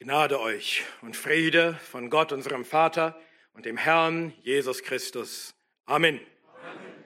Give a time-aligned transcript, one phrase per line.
[0.00, 3.18] Gnade euch und Friede von Gott, unserem Vater
[3.52, 5.54] und dem Herrn Jesus Christus.
[5.86, 6.20] Amen.
[6.62, 7.04] Amen.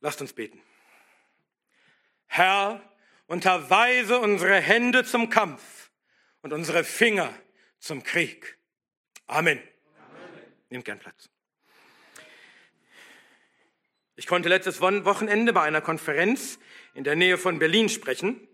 [0.00, 0.60] Lasst uns beten.
[2.26, 2.82] Herr,
[3.26, 5.90] unterweise unsere Hände zum Kampf
[6.42, 7.32] und unsere Finger
[7.78, 8.58] zum Krieg.
[9.26, 9.58] Amen.
[9.58, 10.42] Amen.
[10.70, 11.30] Nehmt gern Platz.
[14.16, 16.58] Ich konnte letztes Wochenende bei einer Konferenz
[16.94, 18.46] in der Nähe von Berlin sprechen.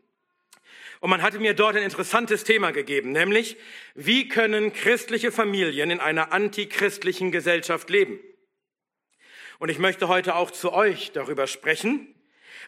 [1.01, 3.57] Und man hatte mir dort ein interessantes Thema gegeben, nämlich,
[3.95, 8.21] wie können christliche Familien in einer antichristlichen Gesellschaft leben?
[9.59, 12.15] Und ich möchte heute auch zu euch darüber sprechen,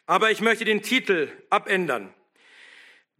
[0.06, 2.12] aber ich möchte den Titel abändern.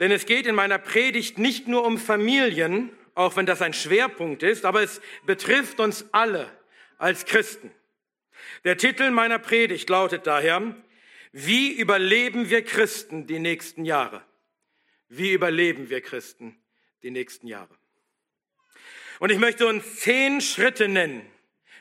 [0.00, 4.42] Denn es geht in meiner Predigt nicht nur um Familien, auch wenn das ein Schwerpunkt
[4.42, 6.50] ist, aber es betrifft uns alle
[6.96, 7.70] als Christen.
[8.64, 10.74] Der Titel meiner Predigt lautet daher,
[11.32, 14.22] wie überleben wir Christen die nächsten Jahre?
[15.14, 16.56] Wie überleben wir Christen
[17.02, 17.76] die nächsten Jahre?
[19.18, 21.30] Und ich möchte uns zehn Schritte nennen,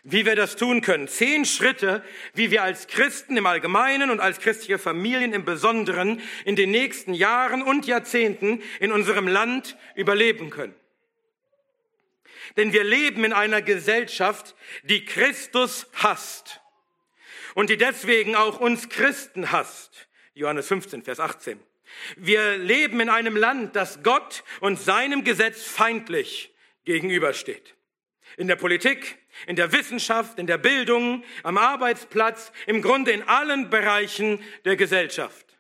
[0.04, 1.08] wie wir das tun können.
[1.08, 6.58] Zehn Schritte, wie wir als Christen im Allgemeinen und als christliche Familien im Besonderen in
[6.58, 10.76] den nächsten Jahren und Jahrzehnten in unserem Land überleben können.
[12.58, 16.60] Denn wir leben in einer Gesellschaft, die Christus hasst
[17.56, 20.10] und die deswegen auch uns Christen hasst.
[20.34, 21.71] Johannes 15, Vers 18.
[22.16, 26.54] Wir leben in einem Land, das Gott und seinem Gesetz feindlich
[26.86, 27.76] gegenübersteht.
[28.38, 29.18] In der Politik,
[29.48, 35.52] in der Wissenschaft, in der Bildung, am Arbeitsplatz, im Grunde in allen Bereichen der Gesellschaft.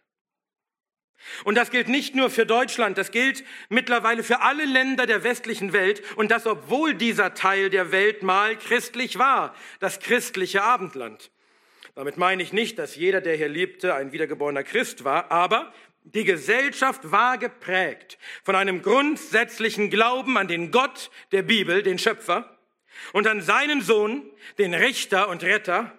[1.43, 5.73] Und das gilt nicht nur für Deutschland, das gilt mittlerweile für alle Länder der westlichen
[5.73, 11.31] Welt und das obwohl dieser Teil der Welt mal christlich war, das christliche Abendland.
[11.95, 15.73] Damit meine ich nicht, dass jeder, der hier lebte, ein wiedergeborener Christ war, aber
[16.03, 22.57] die Gesellschaft war geprägt von einem grundsätzlichen Glauben an den Gott der Bibel, den Schöpfer,
[23.13, 25.97] und an seinen Sohn, den Richter und Retter,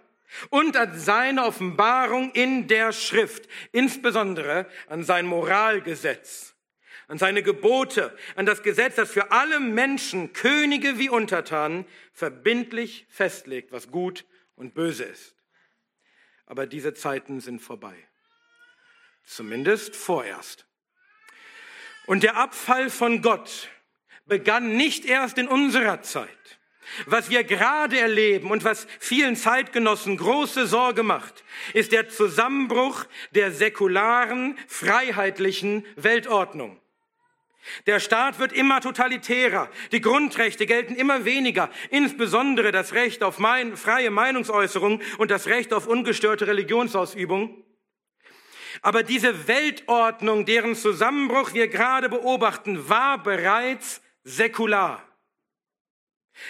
[0.51, 6.55] und an seine Offenbarung in der Schrift, insbesondere an sein Moralgesetz,
[7.09, 13.73] an seine Gebote, an das Gesetz, das für alle Menschen, Könige wie Untertanen, verbindlich festlegt,
[13.73, 14.25] was gut
[14.57, 15.35] und böse ist.
[16.47, 17.97] Aber diese Zeiten sind vorbei.
[19.25, 20.67] Zumindest vorerst.
[22.07, 23.69] Und der Abfall von Gott
[24.27, 26.29] begann nicht erst in unserer Zeit.
[27.07, 33.53] Was wir gerade erleben und was vielen Zeitgenossen große Sorge macht, ist der Zusammenbruch der
[33.53, 36.79] säkularen, freiheitlichen Weltordnung.
[37.87, 43.77] Der Staat wird immer totalitärer, die Grundrechte gelten immer weniger, insbesondere das Recht auf mein,
[43.77, 47.65] freie Meinungsäußerung und das Recht auf ungestörte Religionsausübung.
[48.83, 55.03] Aber diese Weltordnung, deren Zusammenbruch wir gerade beobachten, war bereits säkular.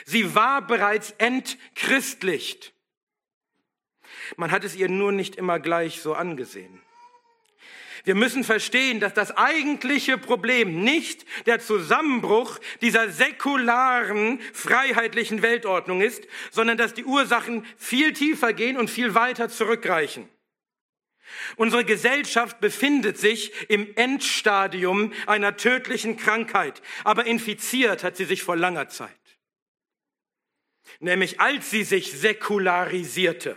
[0.07, 2.73] Sie war bereits entchristlicht.
[4.37, 6.81] Man hat es ihr nur nicht immer gleich so angesehen.
[8.05, 16.27] Wir müssen verstehen, dass das eigentliche Problem nicht der Zusammenbruch dieser säkularen, freiheitlichen Weltordnung ist,
[16.51, 20.29] sondern dass die Ursachen viel tiefer gehen und viel weiter zurückreichen.
[21.57, 28.57] Unsere Gesellschaft befindet sich im Endstadium einer tödlichen Krankheit, aber infiziert hat sie sich vor
[28.57, 29.11] langer Zeit.
[31.01, 33.57] Nämlich als sie sich säkularisierte,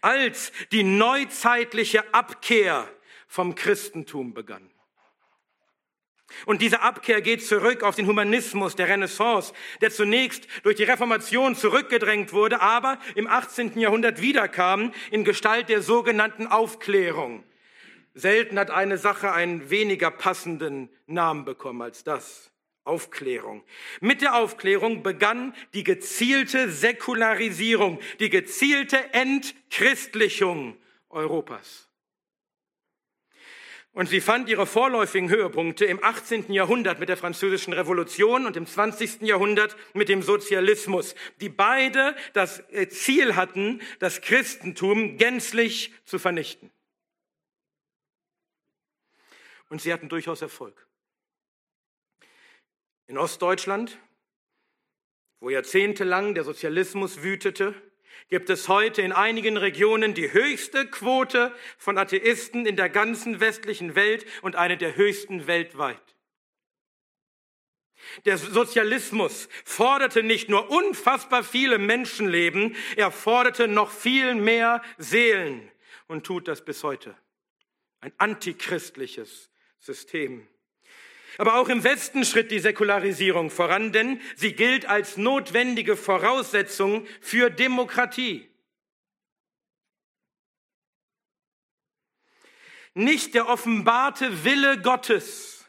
[0.00, 2.88] als die neuzeitliche Abkehr
[3.26, 4.70] vom Christentum begann.
[6.44, 11.54] Und diese Abkehr geht zurück auf den Humanismus der Renaissance, der zunächst durch die Reformation
[11.54, 13.78] zurückgedrängt wurde, aber im 18.
[13.78, 17.44] Jahrhundert wiederkam in Gestalt der sogenannten Aufklärung.
[18.14, 22.50] Selten hat eine Sache einen weniger passenden Namen bekommen als das.
[22.86, 23.64] Aufklärung.
[24.00, 30.76] Mit der Aufklärung begann die gezielte Säkularisierung, die gezielte Entchristlichung
[31.10, 31.88] Europas.
[33.96, 36.52] Und sie fand ihre vorläufigen Höhepunkte im 18.
[36.52, 39.22] Jahrhundert mit der Französischen Revolution und im 20.
[39.22, 46.70] Jahrhundert mit dem Sozialismus, die beide das äh, Ziel hatten, das Christentum gänzlich zu vernichten.
[49.70, 50.86] Und sie hatten durchaus Erfolg.
[53.06, 53.98] In Ostdeutschland,
[55.40, 57.74] wo jahrzehntelang der Sozialismus wütete,
[58.28, 63.94] gibt es heute in einigen Regionen die höchste Quote von Atheisten in der ganzen westlichen
[63.94, 66.02] Welt und eine der höchsten weltweit.
[68.24, 75.70] Der Sozialismus forderte nicht nur unfassbar viele Menschenleben, er forderte noch viel mehr Seelen
[76.06, 77.16] und tut das bis heute.
[78.00, 80.46] Ein antichristliches System.
[81.38, 87.50] Aber auch im Westen schritt die Säkularisierung voran, denn sie gilt als notwendige Voraussetzung für
[87.50, 88.48] Demokratie.
[92.94, 95.66] Nicht der offenbarte Wille Gottes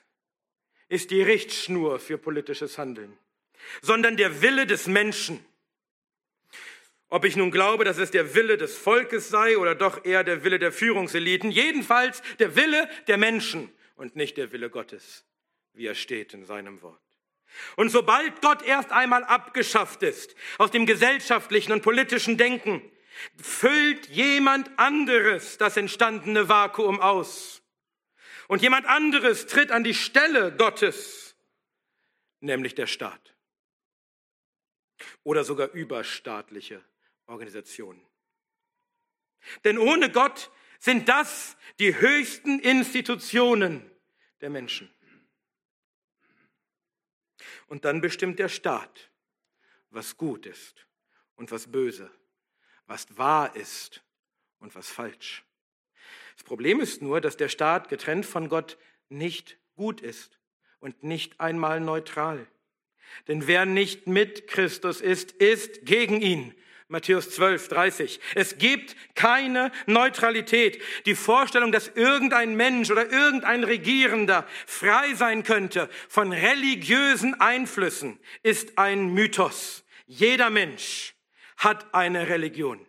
[0.87, 3.17] ist die Richtschnur für politisches Handeln,
[3.81, 5.45] sondern der Wille des Menschen.
[7.09, 10.45] Ob ich nun glaube, dass es der Wille des Volkes sei oder doch eher der
[10.45, 15.25] Wille der Führungseliten, jedenfalls der Wille der Menschen und nicht der Wille Gottes,
[15.77, 17.01] wie er steht in seinem Wort.
[17.75, 22.81] Und sobald Gott erst einmal abgeschafft ist aus dem gesellschaftlichen und politischen Denken,
[23.41, 27.61] füllt jemand anderes das entstandene Vakuum aus.
[28.47, 31.35] Und jemand anderes tritt an die Stelle Gottes,
[32.39, 33.35] nämlich der Staat.
[35.23, 36.83] Oder sogar überstaatliche
[37.27, 38.01] Organisationen.
[39.63, 43.89] Denn ohne Gott sind das die höchsten Institutionen
[44.41, 44.91] der Menschen.
[47.67, 49.11] Und dann bestimmt der Staat,
[49.89, 50.87] was gut ist
[51.35, 52.11] und was böse
[52.87, 54.01] was wahr ist
[54.59, 55.43] und was falsch.
[56.35, 58.77] Das Problem ist nur, dass der Staat getrennt von Gott
[59.09, 60.39] nicht gut ist
[60.79, 62.47] und nicht einmal neutral.
[63.27, 66.53] Denn wer nicht mit Christus ist, ist gegen ihn.
[66.89, 68.19] Matthäus 12, 30.
[68.35, 70.81] Es gibt keine Neutralität.
[71.05, 78.77] Die Vorstellung, dass irgendein Mensch oder irgendein Regierender frei sein könnte von religiösen Einflüssen, ist
[78.77, 79.83] ein Mythos.
[80.05, 81.13] Jeder Mensch
[81.57, 82.85] hat eine Religion.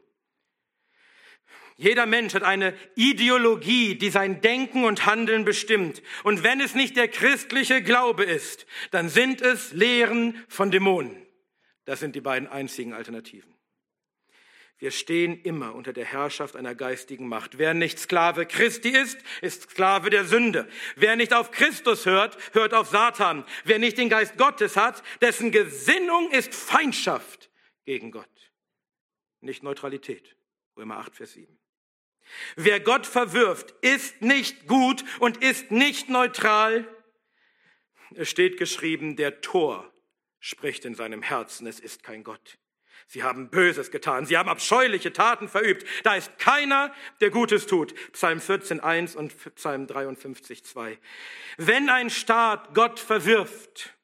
[1.74, 6.02] Jeder Mensch hat eine Ideologie, die sein Denken und Handeln bestimmt.
[6.22, 11.24] Und wenn es nicht der christliche Glaube ist, dann sind es Lehren von Dämonen.
[11.84, 13.57] Das sind die beiden einzigen Alternativen.
[14.78, 17.58] Wir stehen immer unter der Herrschaft einer geistigen Macht.
[17.58, 20.68] Wer nicht Sklave Christi ist, ist Sklave der Sünde.
[20.94, 23.44] Wer nicht auf Christus hört, hört auf Satan.
[23.64, 27.50] Wer nicht den Geist Gottes hat, dessen Gesinnung ist Feindschaft
[27.84, 28.28] gegen Gott
[29.40, 30.36] nicht Neutralität.
[30.76, 31.58] Römer 8, Vers 7.
[32.56, 36.86] Wer Gott verwirft, ist nicht gut und ist nicht neutral.
[38.14, 39.90] Es steht geschrieben, der Tor
[40.38, 42.58] spricht in seinem Herzen, es ist kein Gott.
[43.10, 45.86] Sie haben Böses getan, sie haben abscheuliche Taten verübt.
[46.04, 47.94] Da ist keiner, der Gutes tut.
[48.12, 50.98] Psalm 14, 1 und Psalm 53, 2.
[51.56, 53.94] Wenn ein Staat Gott verwirft,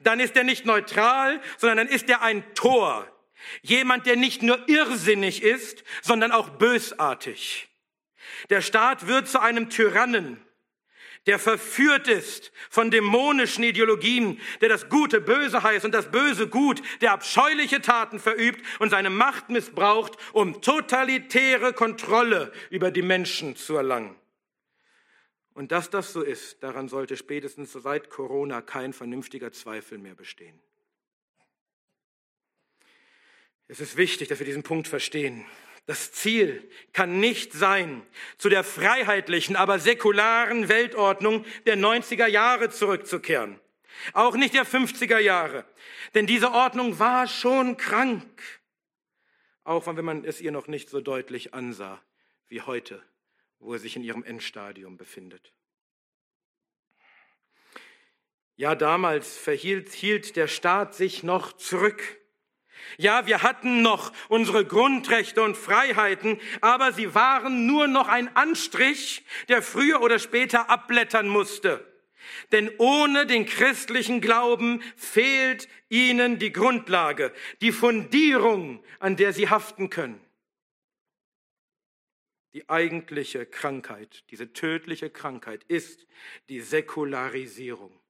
[0.00, 3.10] dann ist er nicht neutral, sondern dann ist er ein Tor,
[3.62, 7.68] Jemand, der nicht nur irrsinnig ist, sondern auch bösartig.
[8.50, 10.42] Der Staat wird zu einem Tyrannen,
[11.26, 16.80] der verführt ist von dämonischen Ideologien, der das Gute böse heißt und das Böse gut,
[17.00, 23.76] der abscheuliche Taten verübt und seine Macht missbraucht, um totalitäre Kontrolle über die Menschen zu
[23.76, 24.14] erlangen.
[25.52, 30.60] Und dass das so ist, daran sollte spätestens seit Corona kein vernünftiger Zweifel mehr bestehen.
[33.66, 35.44] Es ist wichtig, dass wir diesen Punkt verstehen.
[35.86, 38.04] Das Ziel kann nicht sein,
[38.38, 43.60] zu der freiheitlichen, aber säkularen Weltordnung der 90er Jahre zurückzukehren.
[44.12, 45.64] Auch nicht der 50er Jahre.
[46.14, 48.42] Denn diese Ordnung war schon krank.
[49.62, 52.02] Auch wenn man es ihr noch nicht so deutlich ansah
[52.48, 53.02] wie heute,
[53.58, 55.52] wo er sich in ihrem Endstadium befindet.
[58.56, 62.18] Ja, damals verhielt hielt der Staat sich noch zurück.
[62.98, 69.24] Ja, wir hatten noch unsere Grundrechte und Freiheiten, aber sie waren nur noch ein Anstrich,
[69.48, 71.84] der früher oder später abblättern musste.
[72.52, 79.90] Denn ohne den christlichen Glauben fehlt ihnen die Grundlage, die Fundierung, an der sie haften
[79.90, 80.20] können.
[82.52, 86.06] Die eigentliche Krankheit, diese tödliche Krankheit ist
[86.48, 88.00] die Säkularisierung.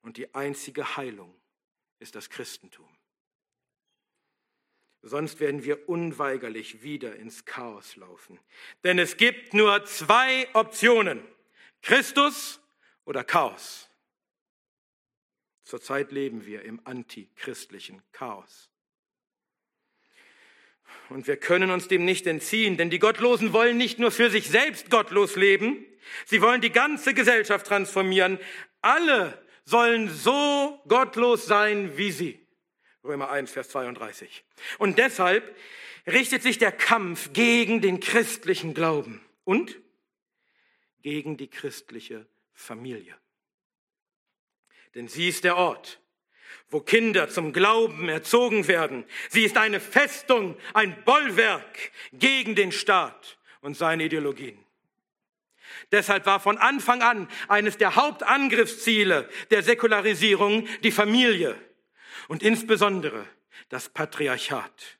[0.00, 1.34] Und die einzige Heilung
[1.98, 2.88] ist das Christentum.
[5.06, 8.40] Sonst werden wir unweigerlich wieder ins Chaos laufen.
[8.84, 11.22] Denn es gibt nur zwei Optionen.
[11.82, 12.58] Christus
[13.04, 13.90] oder Chaos.
[15.62, 18.70] Zurzeit leben wir im antichristlichen Chaos.
[21.10, 24.48] Und wir können uns dem nicht entziehen, denn die Gottlosen wollen nicht nur für sich
[24.48, 25.84] selbst gottlos leben,
[26.24, 28.38] sie wollen die ganze Gesellschaft transformieren.
[28.80, 32.43] Alle sollen so gottlos sein wie sie.
[33.04, 34.44] Römer 1, Vers 32.
[34.78, 35.54] Und deshalb
[36.06, 39.78] richtet sich der Kampf gegen den christlichen Glauben und
[41.02, 43.14] gegen die christliche Familie.
[44.94, 46.00] Denn sie ist der Ort,
[46.70, 49.04] wo Kinder zum Glauben erzogen werden.
[49.28, 54.58] Sie ist eine Festung, ein Bollwerk gegen den Staat und seine Ideologien.
[55.92, 61.56] Deshalb war von Anfang an eines der Hauptangriffsziele der Säkularisierung die Familie
[62.28, 63.26] und insbesondere
[63.68, 64.98] das Patriarchat,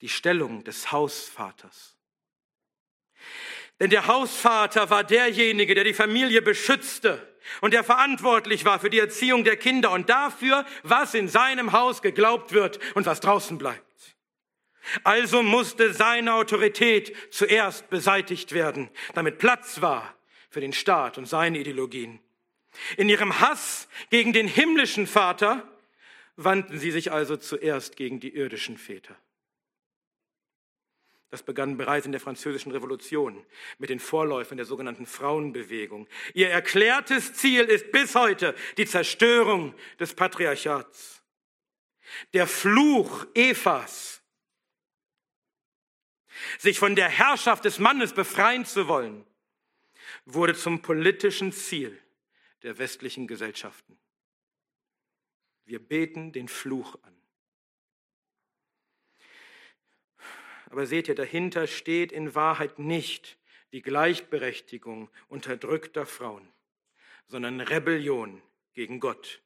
[0.00, 1.96] die Stellung des Hausvaters.
[3.80, 8.98] Denn der Hausvater war derjenige, der die Familie beschützte und der verantwortlich war für die
[8.98, 13.82] Erziehung der Kinder und dafür, was in seinem Haus geglaubt wird und was draußen bleibt.
[15.04, 20.14] Also musste seine Autorität zuerst beseitigt werden, damit Platz war
[20.50, 22.20] für den Staat und seine Ideologien.
[22.96, 25.68] In ihrem Hass gegen den himmlischen Vater
[26.36, 29.16] wandten sie sich also zuerst gegen die irdischen Väter.
[31.32, 33.42] Das begann bereits in der Französischen Revolution
[33.78, 36.06] mit den Vorläufern der sogenannten Frauenbewegung.
[36.34, 41.22] Ihr erklärtes Ziel ist bis heute die Zerstörung des Patriarchats.
[42.34, 44.20] Der Fluch Evas,
[46.58, 49.24] sich von der Herrschaft des Mannes befreien zu wollen,
[50.26, 51.98] wurde zum politischen Ziel
[52.62, 53.98] der westlichen Gesellschaften.
[55.72, 57.16] Wir beten den Fluch an.
[60.66, 63.38] Aber seht ihr, dahinter steht in Wahrheit nicht
[63.72, 66.46] die Gleichberechtigung unterdrückter Frauen,
[67.26, 68.42] sondern Rebellion
[68.74, 69.40] gegen Gott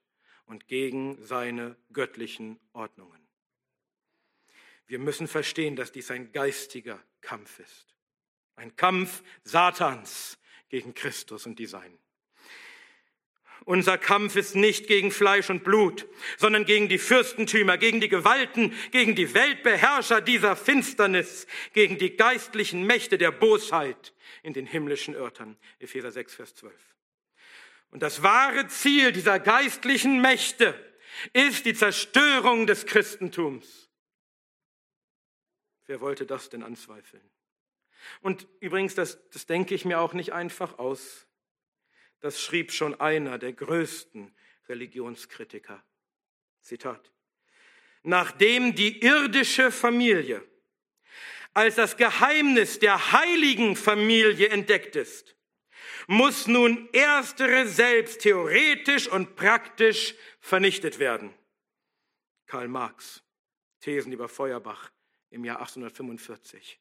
[0.47, 3.25] und gegen seine göttlichen Ordnungen.
[4.89, 7.95] Wir müssen verstehen, dass dies ein geistiger Kampf ist.
[8.57, 10.41] Ein Kampf Satans
[10.71, 12.01] gegen Christus und die Seinen.
[13.67, 16.07] Unser Kampf ist nicht gegen Fleisch und Blut,
[16.39, 22.87] sondern gegen die Fürstentümer, gegen die Gewalten, gegen die Weltbeherrscher dieser Finsternis, gegen die geistlichen
[22.87, 25.57] Mächte der Bosheit in den himmlischen Örtern.
[25.81, 26.73] Epheser 6, Vers 12.
[27.91, 30.73] Und das wahre Ziel dieser geistlichen Mächte
[31.33, 33.91] ist die Zerstörung des Christentums.
[35.87, 37.29] Wer wollte das denn anzweifeln?
[38.21, 41.27] Und übrigens, das, das denke ich mir auch nicht einfach aus.
[42.27, 44.35] Das schrieb schon einer der größten
[44.69, 45.81] Religionskritiker.
[46.61, 47.13] Zitat.
[48.03, 50.43] Nachdem die irdische Familie
[51.55, 55.37] als das Geheimnis der heiligen Familie entdeckt ist,
[56.09, 61.33] muss nun erstere selbst theoretisch und praktisch vernichtet werden.
[62.47, 63.23] Karl Marx,
[63.79, 64.91] Thesen über Feuerbach
[65.31, 66.81] im Jahr 1845.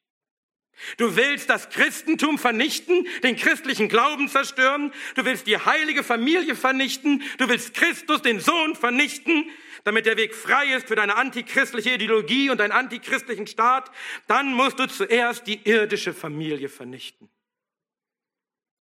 [0.98, 7.22] Du willst das Christentum vernichten, den christlichen Glauben zerstören, du willst die heilige Familie vernichten,
[7.38, 9.50] du willst Christus, den Sohn, vernichten,
[9.84, 13.90] damit der Weg frei ist für deine antichristliche Ideologie und deinen antichristlichen Staat,
[14.26, 17.30] dann musst du zuerst die irdische Familie vernichten.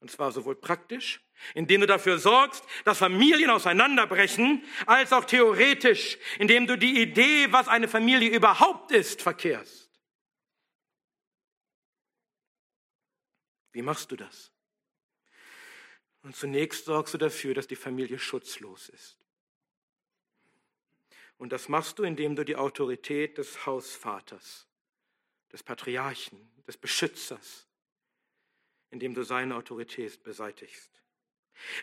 [0.00, 1.20] Und zwar sowohl praktisch,
[1.54, 7.68] indem du dafür sorgst, dass Familien auseinanderbrechen, als auch theoretisch, indem du die Idee, was
[7.68, 9.83] eine Familie überhaupt ist, verkehrst.
[13.74, 14.52] Wie machst du das?
[16.22, 19.18] Und zunächst sorgst du dafür, dass die Familie schutzlos ist.
[21.36, 24.68] Und das machst du, indem du die Autorität des Hausvaters,
[25.52, 27.66] des Patriarchen, des Beschützers,
[28.90, 30.90] indem du seine Autorität beseitigst.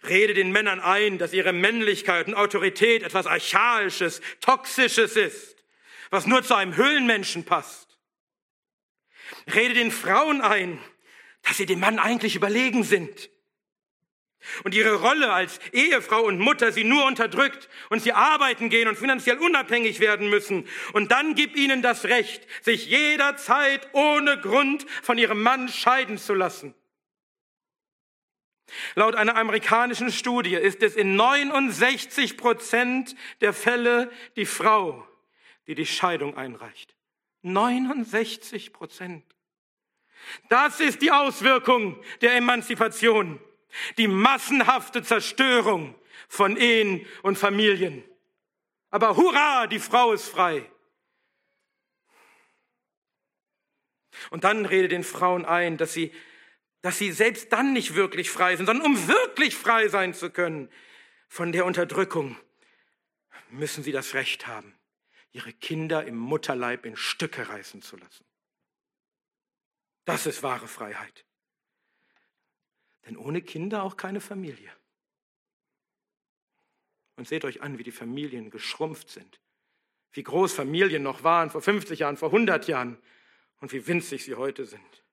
[0.08, 5.64] Rede den Männern ein, dass ihre Männlichkeit und Autorität etwas Archaisches, Toxisches ist,
[6.10, 8.00] was nur zu einem Höhlenmenschen passt.
[9.54, 10.82] Rede den Frauen ein,
[11.52, 13.30] dass sie dem Mann eigentlich überlegen sind.
[14.64, 18.98] Und ihre Rolle als Ehefrau und Mutter sie nur unterdrückt und sie arbeiten gehen und
[18.98, 20.66] finanziell unabhängig werden müssen.
[20.94, 26.34] Und dann gib ihnen das Recht, sich jederzeit ohne Grund von ihrem Mann scheiden zu
[26.34, 26.74] lassen.
[28.96, 35.06] Laut einer amerikanischen Studie ist es in 69 Prozent der Fälle die Frau,
[35.68, 36.96] die die Scheidung einreicht.
[37.42, 39.26] 69 Prozent.
[40.50, 43.40] Das ist die Auswirkung der Emanzipation,
[43.98, 45.96] die massenhafte Zerstörung
[46.28, 48.04] von Ehen und Familien.
[48.90, 50.70] Aber hurra, die Frau ist frei.
[54.30, 56.14] Und dann rede den Frauen ein, dass sie,
[56.82, 60.70] dass sie selbst dann nicht wirklich frei sind, sondern um wirklich frei sein zu können
[61.28, 62.38] von der Unterdrückung,
[63.50, 64.74] müssen sie das Recht haben,
[65.32, 68.26] ihre Kinder im Mutterleib in Stücke reißen zu lassen.
[70.06, 71.26] Das ist wahre Freiheit.
[73.06, 74.72] Denn ohne Kinder auch keine Familie.
[77.16, 79.40] Und seht euch an, wie die Familien geschrumpft sind.
[80.12, 82.98] Wie groß Familien noch waren vor 50 Jahren, vor 100 Jahren
[83.60, 85.04] und wie winzig sie heute sind.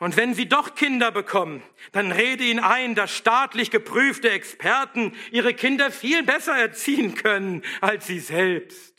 [0.00, 5.54] Und wenn sie doch Kinder bekommen, dann rede ihnen ein, dass staatlich geprüfte Experten ihre
[5.54, 8.97] Kinder viel besser erziehen können als sie selbst.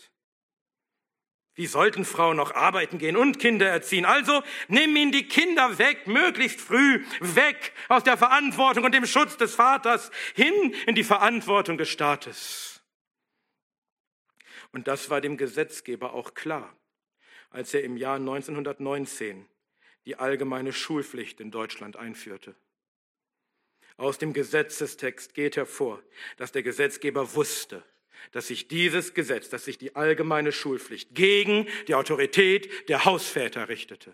[1.60, 4.06] Wie sollten Frauen noch arbeiten gehen und Kinder erziehen?
[4.06, 9.36] Also nimm ihnen die Kinder weg, möglichst früh, weg aus der Verantwortung und dem Schutz
[9.36, 12.82] des Vaters, hin in die Verantwortung des Staates.
[14.72, 16.74] Und das war dem Gesetzgeber auch klar,
[17.50, 19.46] als er im Jahr 1919
[20.06, 22.56] die allgemeine Schulpflicht in Deutschland einführte.
[23.98, 26.01] Aus dem Gesetzestext geht hervor,
[26.38, 27.84] dass der Gesetzgeber wusste,
[28.31, 34.13] dass sich dieses Gesetz, dass sich die allgemeine Schulpflicht gegen die Autorität der Hausväter richtete.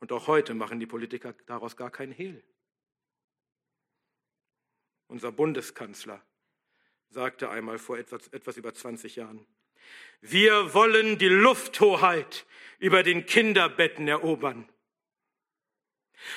[0.00, 2.42] Und auch heute machen die Politiker daraus gar keinen Hehl.
[5.06, 6.22] Unser Bundeskanzler
[7.08, 9.46] sagte einmal vor etwas, etwas über 20 Jahren,
[10.20, 12.46] wir wollen die Lufthoheit
[12.78, 14.68] über den Kinderbetten erobern.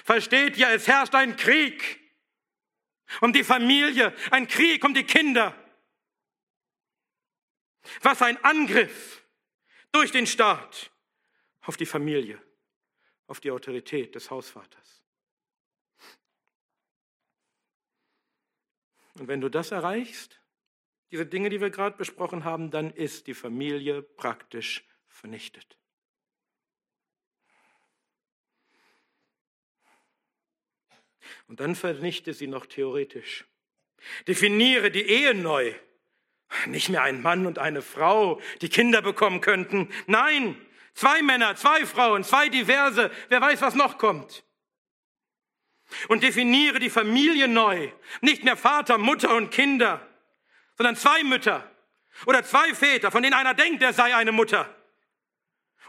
[0.03, 1.99] Versteht ihr, es herrscht ein Krieg
[3.21, 5.55] um die Familie, ein Krieg um die Kinder.
[8.01, 9.25] Was ein Angriff
[9.91, 10.91] durch den Staat
[11.61, 12.41] auf die Familie,
[13.27, 15.03] auf die Autorität des Hausvaters.
[19.15, 20.39] Und wenn du das erreichst,
[21.11, 25.77] diese Dinge, die wir gerade besprochen haben, dann ist die Familie praktisch vernichtet.
[31.47, 33.45] Und dann vernichte sie noch theoretisch.
[34.27, 35.73] Definiere die Ehe neu.
[36.65, 39.89] Nicht mehr ein Mann und eine Frau, die Kinder bekommen könnten.
[40.05, 40.55] Nein,
[40.93, 43.11] zwei Männer, zwei Frauen, zwei diverse.
[43.29, 44.43] Wer weiß, was noch kommt.
[46.07, 47.91] Und definiere die Familie neu.
[48.21, 50.05] Nicht mehr Vater, Mutter und Kinder,
[50.75, 51.69] sondern zwei Mütter
[52.25, 54.73] oder zwei Väter, von denen einer denkt, er sei eine Mutter.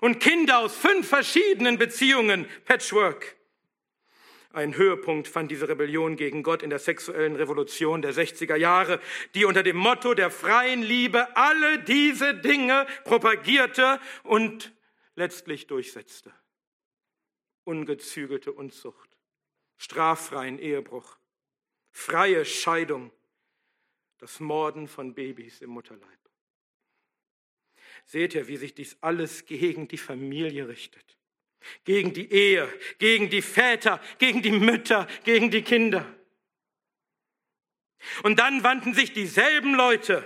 [0.00, 3.37] Und Kinder aus fünf verschiedenen Beziehungen, Patchwork.
[4.50, 8.98] Ein Höhepunkt fand diese Rebellion gegen Gott in der sexuellen Revolution der 60er Jahre,
[9.34, 14.74] die unter dem Motto der freien Liebe alle diese Dinge propagierte und
[15.16, 16.32] letztlich durchsetzte.
[17.64, 19.10] Ungezügelte Unzucht,
[19.76, 21.18] straffreien Ehebruch,
[21.90, 23.12] freie Scheidung,
[24.16, 26.18] das Morden von Babys im Mutterleib.
[28.06, 31.17] Seht ihr, wie sich dies alles gegen die Familie richtet?
[31.84, 36.06] Gegen die Ehe, gegen die Väter, gegen die Mütter, gegen die Kinder.
[38.22, 40.22] Und dann wandten sich dieselben Leute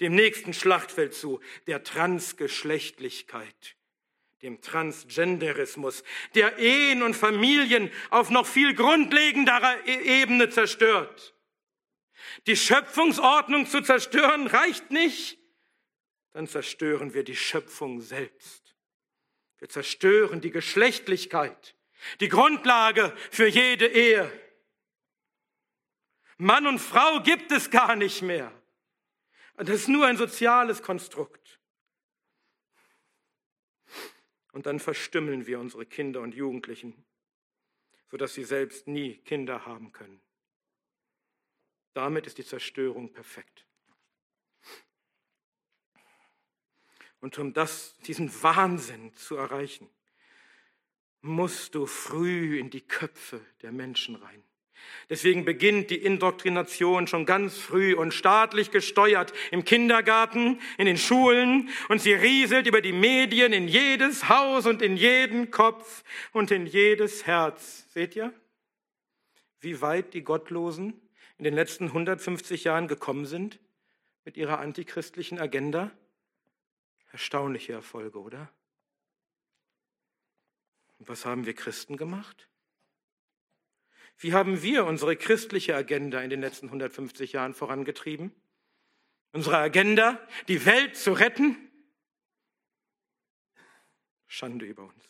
[0.00, 3.76] dem nächsten Schlachtfeld zu, der Transgeschlechtlichkeit,
[4.42, 11.34] dem Transgenderismus, der Ehen und Familien auf noch viel grundlegenderer e- Ebene zerstört.
[12.46, 15.38] Die Schöpfungsordnung zu zerstören reicht nicht,
[16.32, 18.65] dann zerstören wir die Schöpfung selbst.
[19.58, 21.74] Wir zerstören die Geschlechtlichkeit,
[22.20, 24.30] die Grundlage für jede Ehe.
[26.38, 28.52] Mann und Frau gibt es gar nicht mehr.
[29.56, 31.58] Das ist nur ein soziales Konstrukt.
[34.52, 37.04] Und dann verstümmeln wir unsere Kinder und Jugendlichen,
[38.10, 40.20] sodass sie selbst nie Kinder haben können.
[41.94, 43.65] Damit ist die Zerstörung perfekt.
[47.26, 49.88] Und um das, diesen Wahnsinn zu erreichen,
[51.22, 54.44] musst du früh in die Köpfe der Menschen rein.
[55.10, 61.68] Deswegen beginnt die Indoktrination schon ganz früh und staatlich gesteuert im Kindergarten, in den Schulen
[61.88, 66.64] und sie rieselt über die Medien in jedes Haus und in jeden Kopf und in
[66.64, 67.92] jedes Herz.
[67.92, 68.32] Seht ihr,
[69.58, 70.94] wie weit die Gottlosen
[71.38, 73.58] in den letzten 150 Jahren gekommen sind
[74.24, 75.90] mit ihrer antichristlichen Agenda?
[77.16, 78.52] Erstaunliche Erfolge, oder?
[80.98, 82.50] Und was haben wir Christen gemacht?
[84.18, 88.34] Wie haben wir unsere christliche Agenda in den letzten 150 Jahren vorangetrieben?
[89.32, 91.56] Unsere Agenda, die Welt zu retten?
[94.26, 95.08] Schande über uns.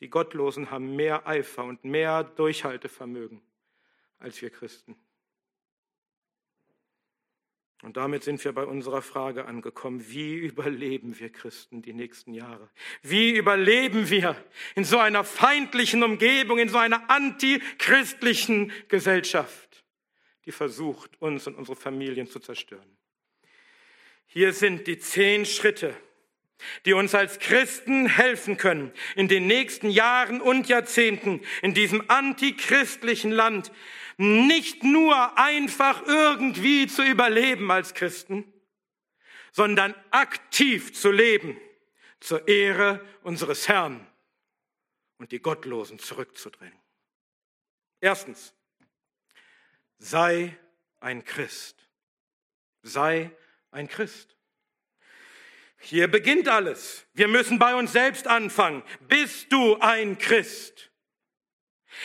[0.00, 3.42] Die Gottlosen haben mehr Eifer und mehr Durchhaltevermögen
[4.18, 4.96] als wir Christen.
[7.82, 12.70] Und damit sind wir bei unserer Frage angekommen, wie überleben wir Christen die nächsten Jahre?
[13.02, 14.36] Wie überleben wir
[14.74, 19.84] in so einer feindlichen Umgebung, in so einer antichristlichen Gesellschaft,
[20.46, 22.96] die versucht, uns und unsere Familien zu zerstören?
[24.26, 25.94] Hier sind die zehn Schritte,
[26.86, 33.30] die uns als Christen helfen können, in den nächsten Jahren und Jahrzehnten in diesem antichristlichen
[33.30, 33.70] Land
[34.16, 38.52] nicht nur einfach irgendwie zu überleben als Christen,
[39.52, 41.58] sondern aktiv zu leben
[42.20, 44.06] zur Ehre unseres Herrn
[45.18, 46.78] und die Gottlosen zurückzudrängen.
[48.00, 48.54] Erstens,
[49.98, 50.56] sei
[51.00, 51.88] ein Christ.
[52.82, 53.30] sei
[53.72, 54.36] ein Christ.
[55.78, 57.06] Hier beginnt alles.
[57.14, 58.82] Wir müssen bei uns selbst anfangen.
[59.08, 60.85] Bist du ein Christ?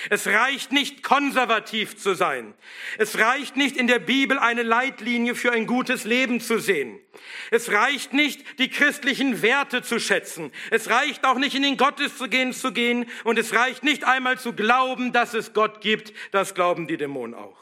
[0.10, 2.54] Es reicht nicht, konservativ zu sein.
[2.98, 7.00] Es reicht nicht, in der Bibel eine Leitlinie für ein gutes Leben zu sehen.
[7.52, 10.52] Es reicht nicht, die christlichen Werte zu schätzen.
[10.72, 13.06] Es reicht auch nicht, in den Gottesdienst zu gehen.
[13.24, 16.14] Und es reicht nicht einmal zu glauben, dass es Gott gibt.
[16.32, 17.60] Das glauben die Dämonen auch.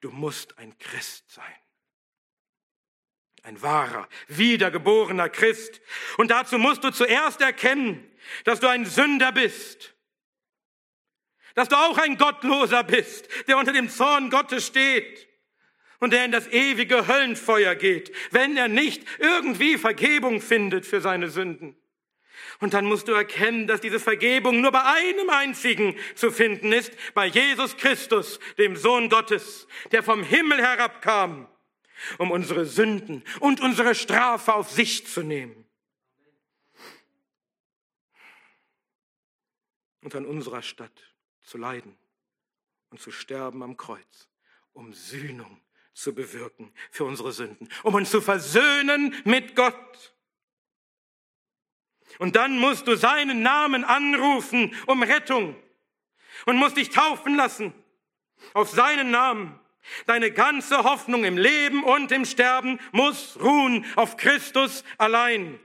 [0.00, 1.44] Du musst ein Christ sein.
[3.42, 5.80] Ein wahrer, wiedergeborener Christ.
[6.18, 8.06] Und dazu musst du zuerst erkennen,
[8.44, 9.94] dass du ein Sünder bist
[11.54, 15.28] dass du auch ein Gottloser bist, der unter dem Zorn Gottes steht
[15.98, 21.28] und der in das ewige Höllenfeuer geht, wenn er nicht irgendwie Vergebung findet für seine
[21.30, 21.76] Sünden.
[22.58, 26.92] Und dann musst du erkennen, dass diese Vergebung nur bei einem einzigen zu finden ist,
[27.14, 31.48] bei Jesus Christus, dem Sohn Gottes, der vom Himmel herabkam,
[32.18, 35.66] um unsere Sünden und unsere Strafe auf sich zu nehmen.
[40.02, 41.09] Und an unserer Stadt
[41.50, 41.98] zu leiden
[42.90, 44.28] und zu sterben am Kreuz,
[44.72, 45.60] um Sühnung
[45.92, 50.14] zu bewirken für unsere Sünden, um uns zu versöhnen mit Gott.
[52.18, 55.56] Und dann musst du seinen Namen anrufen um Rettung
[56.46, 57.74] und musst dich taufen lassen
[58.54, 59.58] auf seinen Namen.
[60.06, 65.58] Deine ganze Hoffnung im Leben und im Sterben muss ruhen auf Christus allein.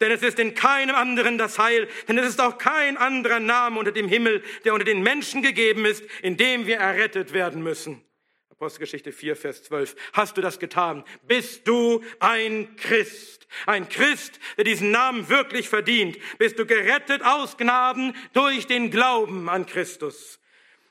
[0.00, 3.78] Denn es ist in keinem anderen das Heil, denn es ist auch kein anderer Name
[3.78, 8.02] unter dem Himmel, der unter den Menschen gegeben ist, in dem wir errettet werden müssen.
[8.50, 9.96] Apostelgeschichte 4, Vers 12.
[10.12, 11.02] Hast du das getan?
[11.26, 13.46] Bist du ein Christ?
[13.64, 16.18] Ein Christ, der diesen Namen wirklich verdient?
[16.36, 20.40] Bist du gerettet aus Gnaden durch den Glauben an Christus?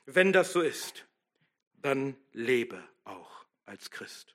[0.04, 1.06] Wenn das so ist,
[1.80, 4.34] dann lebe auch als Christ.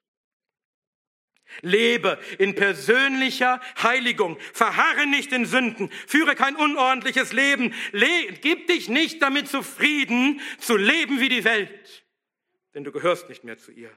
[1.62, 4.38] Lebe in persönlicher Heiligung.
[4.54, 5.90] Verharre nicht in Sünden.
[6.08, 7.74] Führe kein unordentliches Leben.
[7.92, 12.06] Le gib dich nicht damit zufrieden, zu leben wie die Welt.
[12.74, 13.92] Denn du gehörst nicht mehr zu ihr.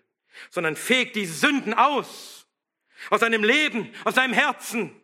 [0.51, 2.47] Sondern feg die Sünden aus.
[3.11, 4.95] Aus deinem Leben, aus deinem Herzen.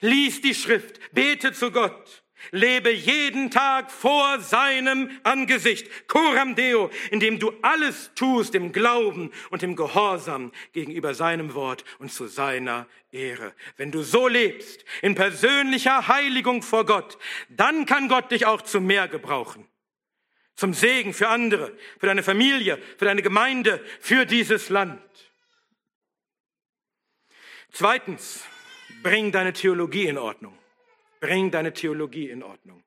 [0.00, 1.00] Lies die Schrift.
[1.12, 2.24] Bete zu Gott.
[2.50, 9.62] Lebe jeden Tag vor seinem Angesicht, coram Deo, indem du alles tust im Glauben und
[9.62, 13.54] im Gehorsam gegenüber seinem Wort und zu seiner Ehre.
[13.76, 18.80] Wenn du so lebst, in persönlicher Heiligung vor Gott, dann kann Gott dich auch zu
[18.80, 19.66] mehr gebrauchen.
[20.54, 25.00] Zum Segen für andere, für deine Familie, für deine Gemeinde, für dieses Land.
[27.70, 28.44] Zweitens,
[29.02, 30.57] bring deine Theologie in Ordnung.
[31.20, 32.82] Bring deine Theologie in Ordnung.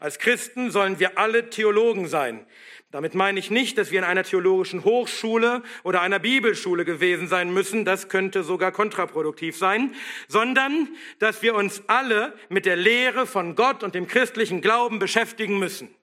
[0.00, 2.46] Als Christen sollen wir alle Theologen sein.
[2.90, 7.52] Damit meine ich nicht, dass wir in einer theologischen Hochschule oder einer Bibelschule gewesen sein
[7.52, 9.94] müssen, das könnte sogar kontraproduktiv sein,
[10.26, 10.88] sondern
[11.18, 15.94] dass wir uns alle mit der Lehre von Gott und dem christlichen Glauben beschäftigen müssen.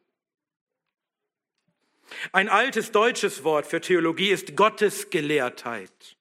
[2.32, 6.18] Ein altes deutsches Wort für Theologie ist Gottesgelehrtheit.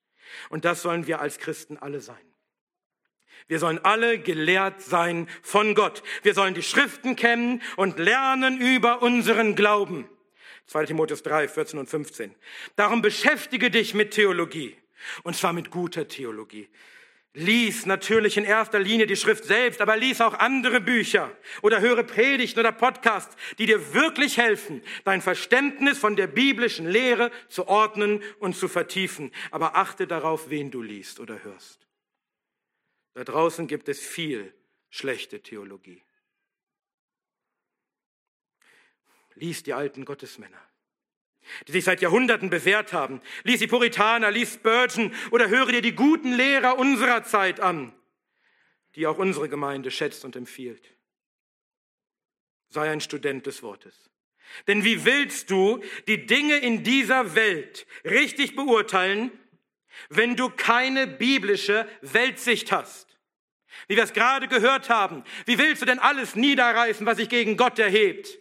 [0.48, 2.33] Und das sollen wir als Christen alle sein.
[3.46, 6.02] Wir sollen alle gelehrt sein von Gott.
[6.22, 10.08] Wir sollen die Schriften kennen und lernen über unseren Glauben.
[10.66, 12.34] 2 Timotheus 3, 14 und 15.
[12.76, 14.76] Darum beschäftige dich mit Theologie.
[15.22, 16.68] Und zwar mit guter Theologie.
[17.36, 22.04] Lies natürlich in erster Linie die Schrift selbst, aber lies auch andere Bücher oder höre
[22.04, 28.22] Predigten oder Podcasts, die dir wirklich helfen, dein Verständnis von der biblischen Lehre zu ordnen
[28.38, 29.32] und zu vertiefen.
[29.50, 31.83] Aber achte darauf, wen du liest oder hörst.
[33.14, 34.52] Da draußen gibt es viel
[34.90, 36.02] schlechte Theologie.
[39.36, 40.60] Lies die alten Gottesmänner,
[41.66, 43.20] die sich seit Jahrhunderten bewährt haben.
[43.42, 47.92] Lies die Puritaner, lies Spurgeon oder höre dir die guten Lehrer unserer Zeit an,
[48.94, 50.94] die auch unsere Gemeinde schätzt und empfiehlt.
[52.68, 54.10] Sei ein Student des Wortes.
[54.66, 59.32] Denn wie willst du die Dinge in dieser Welt richtig beurteilen,
[60.08, 63.03] wenn du keine biblische Weltsicht hast.
[63.88, 67.56] Wie wir es gerade gehört haben, wie willst du denn alles niederreißen, was sich gegen
[67.56, 68.38] Gott erhebt?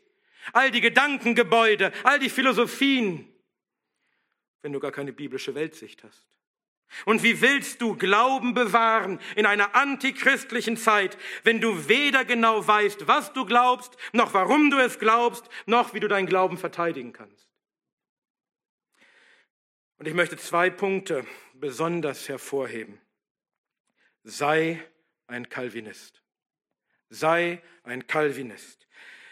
[0.51, 3.27] All die Gedankengebäude, all die Philosophien,
[4.61, 6.25] wenn du gar keine biblische Weltsicht hast.
[7.05, 13.07] Und wie willst du Glauben bewahren in einer antichristlichen Zeit, wenn du weder genau weißt,
[13.07, 17.47] was du glaubst, noch warum du es glaubst, noch wie du deinen Glauben verteidigen kannst?
[19.97, 22.99] Und ich möchte zwei Punkte besonders hervorheben.
[24.23, 24.83] Sei
[25.27, 26.21] ein Calvinist.
[27.09, 28.87] Sei ein Calvinist.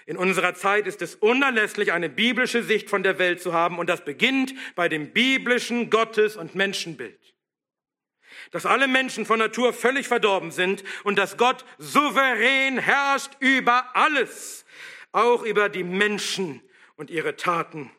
[0.05, 3.87] In unserer Zeit ist es unerlässlich, eine biblische Sicht von der Welt zu haben und
[3.87, 7.19] das beginnt bei dem biblischen Gottes- und Menschenbild.
[8.51, 14.65] dass alle Menschen von Natur völlig verdorben sind und dass Gott souverän herrscht über alles,
[15.11, 16.61] auch über die Menschen
[16.95, 17.91] und ihre Taten.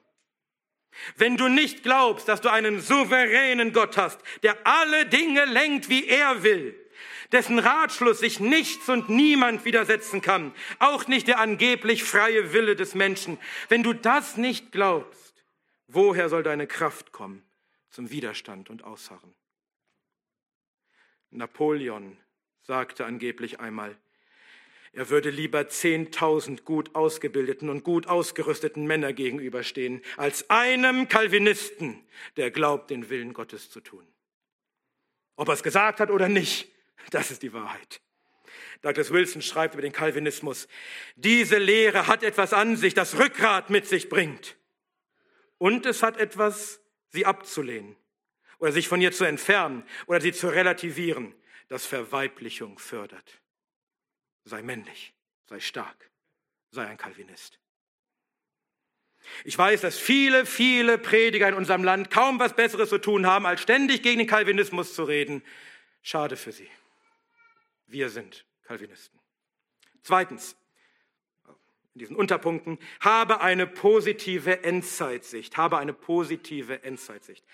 [1.16, 6.06] Wenn du nicht glaubst, dass du einen souveränen Gott hast, der alle Dinge lenkt, wie
[6.06, 6.78] er will,
[7.32, 12.94] dessen Ratschluss sich nichts und niemand widersetzen kann, auch nicht der angeblich freie Wille des
[12.94, 15.44] Menschen, wenn du das nicht glaubst,
[15.88, 17.42] woher soll deine Kraft kommen
[17.90, 19.34] zum Widerstand und Ausharren?
[21.30, 22.16] Napoleon
[22.62, 23.96] sagte angeblich einmal,
[24.94, 32.04] er würde lieber zehntausend gut ausgebildeten und gut ausgerüsteten Männer gegenüberstehen, als einem Calvinisten,
[32.36, 34.06] der glaubt, den Willen Gottes zu tun.
[35.36, 36.71] Ob er es gesagt hat oder nicht,
[37.10, 38.00] das ist die Wahrheit.
[38.82, 40.68] Douglas Wilson schreibt über den Calvinismus,
[41.14, 44.56] diese Lehre hat etwas an sich, das Rückgrat mit sich bringt.
[45.58, 47.96] Und es hat etwas, sie abzulehnen
[48.58, 51.34] oder sich von ihr zu entfernen oder sie zu relativieren,
[51.68, 53.40] das Verweiblichung fördert.
[54.44, 55.14] Sei männlich,
[55.46, 56.10] sei stark,
[56.70, 57.60] sei ein Calvinist.
[59.44, 63.46] Ich weiß, dass viele, viele Prediger in unserem Land kaum was Besseres zu tun haben,
[63.46, 65.44] als ständig gegen den Calvinismus zu reden.
[66.02, 66.68] Schade für sie.
[67.92, 69.20] Wir sind Calvinisten.
[70.02, 70.56] Zweitens,
[71.94, 75.58] in diesen Unterpunkten, habe eine positive Endzeitsicht.
[75.58, 77.44] Habe eine positive Endzeitsicht.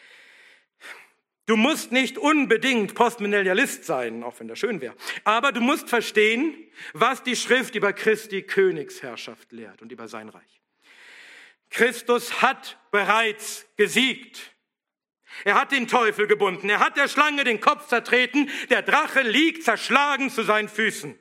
[1.47, 4.95] Du musst nicht unbedingt Postmillennialist sein, auch wenn das schön wäre.
[5.25, 6.55] Aber du musst verstehen,
[6.93, 10.61] was die Schrift über Christi Königsherrschaft lehrt und über sein Reich.
[11.71, 14.53] Christus hat bereits gesiegt.
[15.45, 16.69] Er hat den Teufel gebunden.
[16.69, 18.51] Er hat der Schlange den Kopf zertreten.
[18.71, 21.19] Der Drache liegt zerschlagen zu seinen Füßen.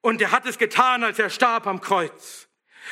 [0.00, 2.48] Und er hat es getan, als er starb am Kreuz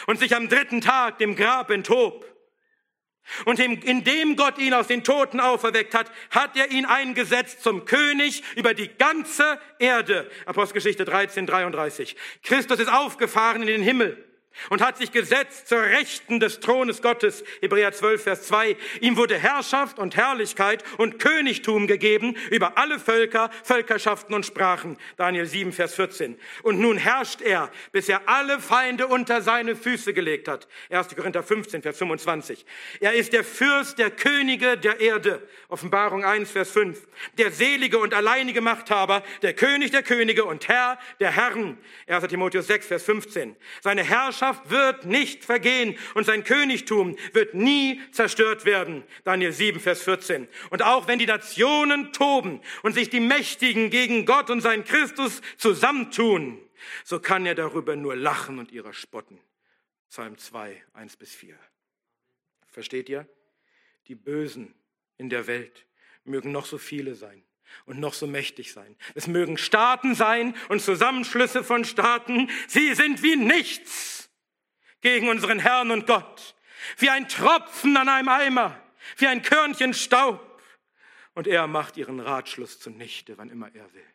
[0.07, 2.27] und sich am dritten Tag dem Grab enthob.
[3.45, 8.43] Und indem Gott ihn aus den Toten auferweckt hat, hat er ihn eingesetzt zum König
[8.57, 10.31] über die ganze Erde.
[10.47, 12.17] Apostelgeschichte 13, 33.
[12.43, 14.28] Christus ist aufgefahren in den Himmel
[14.71, 17.45] und hat sich gesetzt zur Rechten des Thrones Gottes.
[17.61, 18.77] Hebräer 12, Vers 2.
[19.01, 24.97] Ihm wurde Herrschaft und Herrlichkeit und Königtum gegeben über alle Völker, Völkerschaften und Sprachen.
[25.17, 26.39] Daniel 7, Vers 14.
[26.63, 30.69] Und nun herrscht er, bis er alle Feinde unter seine Füße gelegt hat.
[30.91, 31.15] 1.
[31.15, 32.65] Korinther 15, Vers 25.
[33.01, 35.47] Er ist der Fürst der Könige der Erde.
[35.69, 37.07] Offenbarung 1, Vers 5.
[37.37, 41.79] Der selige und alleinige Machthaber, der König der Könige und Herr der Herren.
[42.07, 42.27] 1.
[42.29, 43.57] Timotheus 6, Vers 15.
[43.81, 49.05] Seine Herrschaft Herrschaft wird nicht vergehen und sein Königtum wird nie zerstört werden.
[49.25, 50.49] Daniel 7, Vers 14.
[50.71, 55.43] Und auch wenn die Nationen toben und sich die Mächtigen gegen Gott und seinen Christus
[55.57, 56.61] zusammentun,
[57.05, 59.39] so kann er darüber nur lachen und ihrer spotten.
[60.09, 61.59] Psalm 2, 1 bis 4.
[62.71, 63.29] Versteht ihr?
[64.07, 64.75] Die Bösen
[65.19, 65.85] in der Welt
[66.25, 67.43] mögen noch so viele sein
[67.85, 68.97] und noch so mächtig sein.
[69.15, 72.49] Es mögen Staaten sein und Zusammenschlüsse von Staaten.
[72.67, 74.28] Sie sind wie nichts
[75.01, 76.55] gegen unseren Herrn und Gott,
[76.99, 78.81] wie ein Tropfen an einem Eimer,
[79.17, 80.45] wie ein Körnchen Staub.
[81.35, 84.07] Und er macht ihren Ratschluss zunichte, wann immer er will,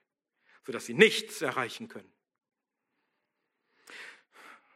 [0.65, 2.11] sodass sie nichts erreichen können.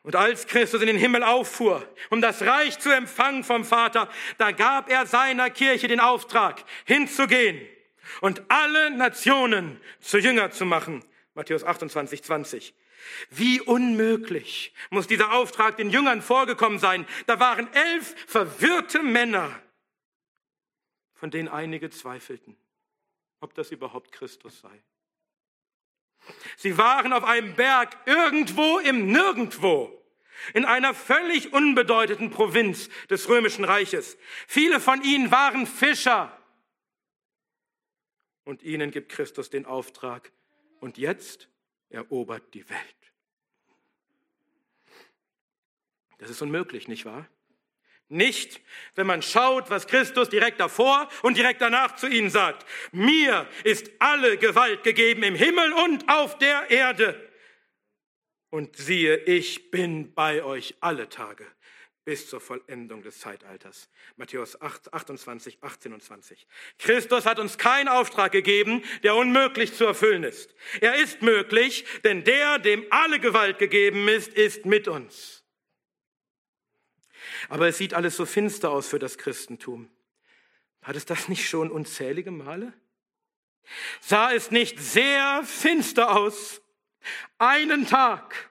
[0.08, 4.52] Und als Christus in den Himmel auffuhr, um das Reich zu empfangen vom Vater, da
[4.52, 7.60] gab er seiner Kirche den Auftrag, hinzugehen
[8.22, 11.04] und alle Nationen zu Jünger zu machen.
[11.34, 12.74] Matthäus 28, 20.
[13.30, 17.08] Wie unmöglich muss dieser Auftrag den Jüngern vorgekommen sein.
[17.26, 19.62] Da waren elf verwirrte Männer,
[21.14, 22.58] von denen einige zweifelten,
[23.40, 24.84] ob das überhaupt Christus sei.
[26.58, 29.94] Sie waren auf einem Berg irgendwo im Nirgendwo,
[30.54, 34.18] in einer völlig unbedeutenden Provinz des römischen Reiches.
[34.48, 36.34] Viele von ihnen waren Fischer.
[38.44, 40.32] Und ihnen gibt Christus den Auftrag.
[40.80, 41.50] Und jetzt
[41.90, 42.96] erobert die Welt.
[46.18, 47.28] Das ist unmöglich, nicht wahr?
[48.10, 48.62] Nicht,
[48.96, 52.66] wenn man schaut, was Christus direkt davor und direkt danach zu ihnen sagt.
[52.92, 57.30] Mir ist alle Gewalt gegeben im Himmel und auf der Erde.
[58.50, 61.46] Und siehe, ich bin bei euch alle Tage
[62.08, 63.90] bis zur Vollendung des Zeitalters.
[64.16, 66.48] Matthäus 8, 28, 18 und 20.
[66.80, 70.56] Christus hat uns keinen Auftrag gegeben, der unmöglich zu erfüllen ist.
[70.80, 75.44] Er ist möglich, denn der, dem alle Gewalt gegeben ist, ist mit uns.
[77.50, 79.90] Aber es sieht alles so finster aus für das Christentum.
[80.84, 82.72] Hat es das nicht schon unzählige Male?
[84.00, 86.62] Sah es nicht sehr finster aus?
[87.38, 88.50] Einen Tag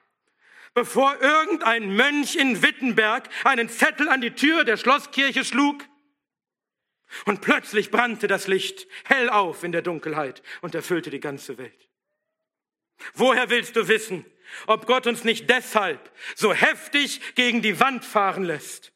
[0.77, 5.83] bevor irgendein Mönch in Wittenberg einen Zettel an die Tür der Schlosskirche schlug
[7.25, 11.89] Und plötzlich brannte das Licht hell auf in der Dunkelheit und erfüllte die ganze Welt.
[13.15, 14.23] Woher willst du wissen,
[14.67, 18.93] ob Gott uns nicht deshalb so heftig gegen die Wand fahren lässt?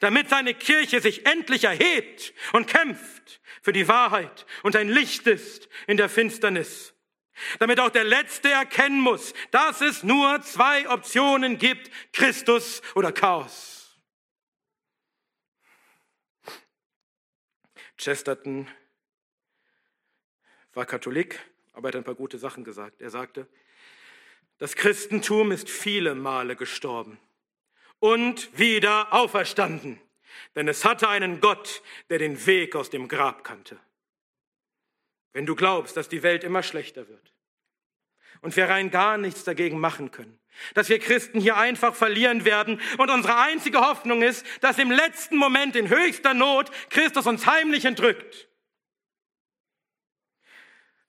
[0.00, 5.68] Damit seine Kirche sich endlich erhebt und kämpft für die Wahrheit und ein Licht ist
[5.86, 6.93] in der Finsternis.
[7.58, 13.98] Damit auch der Letzte erkennen muss, dass es nur zwei Optionen gibt, Christus oder Chaos.
[17.96, 18.68] Chesterton
[20.72, 21.40] war Katholik,
[21.72, 23.00] aber er hat ein paar gute Sachen gesagt.
[23.00, 23.48] Er sagte,
[24.58, 27.18] das Christentum ist viele Male gestorben
[27.98, 30.00] und wieder auferstanden,
[30.54, 33.78] denn es hatte einen Gott, der den Weg aus dem Grab kannte.
[35.34, 37.34] Wenn du glaubst, dass die Welt immer schlechter wird.
[38.40, 40.38] Und wir rein gar nichts dagegen machen können,
[40.74, 42.80] dass wir Christen hier einfach verlieren werden.
[42.98, 47.84] Und unsere einzige Hoffnung ist, dass im letzten Moment in höchster Not Christus uns heimlich
[47.84, 48.48] entrückt,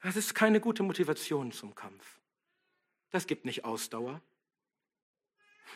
[0.01, 2.19] das ist keine gute Motivation zum Kampf.
[3.09, 4.21] Das gibt nicht Ausdauer,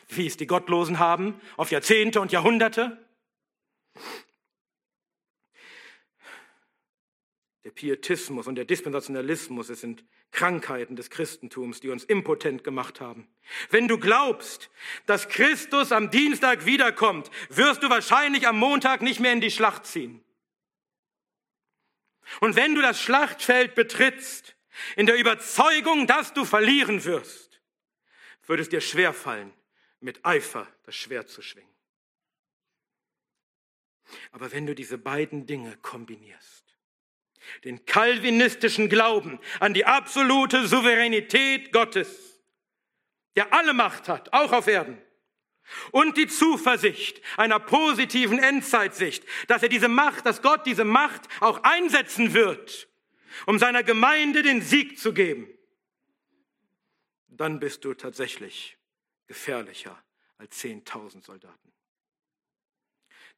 [0.08, 3.04] wie es die Gottlosen haben, auf Jahrzehnte und Jahrhunderte.
[7.64, 13.28] Der Pietismus und der Dispensationalismus, es sind Krankheiten des Christentums, die uns impotent gemacht haben.
[13.68, 14.70] Wenn du glaubst,
[15.06, 19.84] dass Christus am Dienstag wiederkommt, wirst du wahrscheinlich am Montag nicht mehr in die Schlacht
[19.84, 20.24] ziehen.
[22.40, 24.56] Und wenn du das Schlachtfeld betrittst,
[24.96, 27.60] in der Überzeugung, dass du verlieren wirst,
[28.46, 29.52] würde es dir schwerfallen,
[30.00, 31.68] mit Eifer das Schwert zu schwingen.
[34.32, 36.69] Aber wenn du diese beiden Dinge kombinierst,
[37.64, 42.40] den kalvinistischen Glauben an die absolute Souveränität Gottes,
[43.36, 45.00] der alle Macht hat, auch auf Erden,
[45.92, 51.62] und die Zuversicht einer positiven Endzeitsicht, dass er diese Macht, dass Gott diese Macht auch
[51.62, 52.88] einsetzen wird,
[53.46, 55.48] um seiner Gemeinde den Sieg zu geben,
[57.28, 58.76] dann bist du tatsächlich
[59.26, 60.02] gefährlicher
[60.38, 61.72] als 10.000 Soldaten.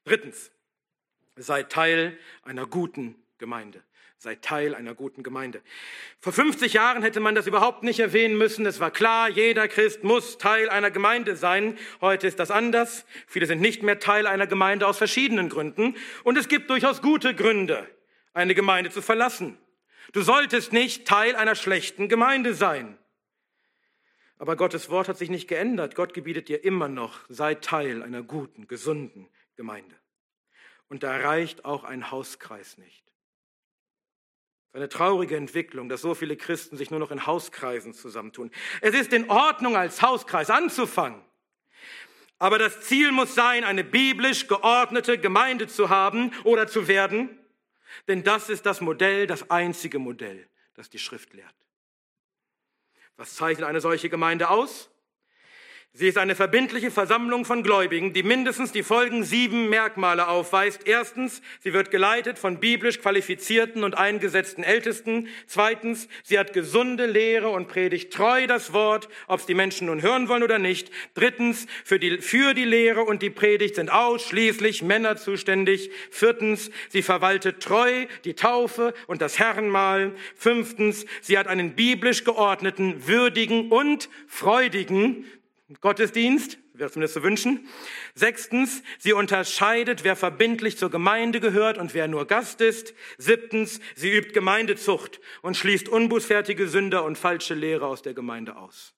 [0.05, 0.51] Drittens,
[1.37, 3.85] sei Teil einer guten Gemeinde.
[4.23, 5.63] Sei Teil einer guten Gemeinde.
[6.21, 8.65] Vor 50 Jahren hätte man das überhaupt nicht erwähnen müssen.
[8.67, 11.77] Es war klar, jeder Christ muss Teil einer Gemeinde sein.
[12.01, 13.05] Heute ist das anders.
[13.27, 15.97] Viele sind nicht mehr Teil einer Gemeinde aus verschiedenen Gründen.
[16.23, 17.85] Und es gibt durchaus gute Gründe,
[18.33, 19.59] eine Gemeinde zu verlassen.
[20.13, 22.97] Du solltest nicht Teil einer schlechten Gemeinde sein.
[24.39, 25.97] Aber Gottes Wort hat sich nicht geändert.
[25.97, 29.97] Gott gebietet dir immer noch, sei Teil einer guten, gesunden Gemeinde.
[30.89, 33.12] Und da reicht auch ein Hauskreis nicht.
[34.75, 38.51] Eine traurige Entwicklung, dass so viele Christen sich nur noch in Hauskreisen zusammentun.
[38.81, 41.23] Es ist in Ordnung, als Hauskreis anzufangen.
[42.39, 47.39] Aber das Ziel muss sein, eine biblisch geordnete Gemeinde zu haben oder zu werden.
[48.09, 51.55] Denn das ist das Modell, das einzige Modell, das die Schrift lehrt.
[53.17, 54.92] Was zeichnet eine solche Gemeinde aus?
[55.95, 60.87] Sie ist eine verbindliche Versammlung von Gläubigen, die mindestens die folgenden sieben Merkmale aufweist.
[60.87, 65.29] Erstens, sie wird geleitet von biblisch qualifizierten und eingesetzten Ältesten.
[65.47, 70.01] Zweitens, sie hat gesunde Lehre und predigt treu das Wort, ob es die Menschen nun
[70.01, 70.91] hören wollen oder nicht.
[71.13, 75.91] Drittens, für die, für die Lehre und die Predigt sind ausschließlich Männer zuständig.
[76.11, 80.15] Viertens, sie verwaltet treu die Taufe und das Herrenmahl.
[80.37, 85.27] Fünftens, sie hat einen biblisch geordneten, würdigen und freudigen
[85.81, 87.69] Gottesdienst, wäre zumindest zu wünschen.
[88.15, 92.95] Sechstens, sie unterscheidet, wer verbindlich zur Gemeinde gehört und wer nur Gast ist.
[93.19, 98.95] Siebtens, sie übt Gemeindezucht und schließt unbußfertige Sünder und falsche Lehre aus der Gemeinde aus.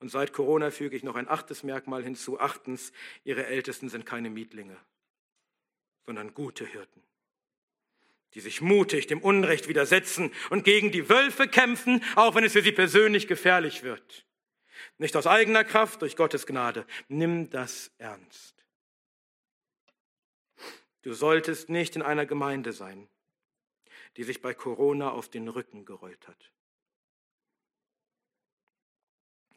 [0.00, 2.40] Und seit Corona füge ich noch ein achtes Merkmal hinzu.
[2.40, 4.76] Achtens, ihre Ältesten sind keine Mietlinge,
[6.06, 7.02] sondern gute Hirten,
[8.34, 12.62] die sich mutig dem Unrecht widersetzen und gegen die Wölfe kämpfen, auch wenn es für
[12.62, 14.26] sie persönlich gefährlich wird.
[14.98, 16.86] Nicht aus eigener Kraft, durch Gottes Gnade.
[17.08, 18.64] Nimm das ernst.
[21.02, 23.08] Du solltest nicht in einer Gemeinde sein,
[24.16, 26.52] die sich bei Corona auf den Rücken gerollt hat.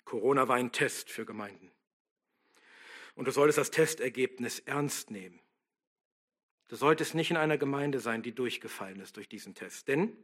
[0.05, 1.71] Corona war ein Test für Gemeinden.
[3.15, 5.39] Und du solltest das Testergebnis ernst nehmen.
[6.67, 10.17] Du solltest nicht in einer Gemeinde sein, die durchgefallen ist durch diesen Test, denn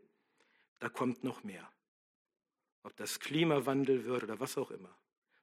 [0.80, 1.72] da kommt noch mehr
[2.84, 4.96] ob das Klimawandel wird oder was auch immer.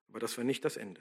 [0.09, 1.01] Aber das war nicht das Ende.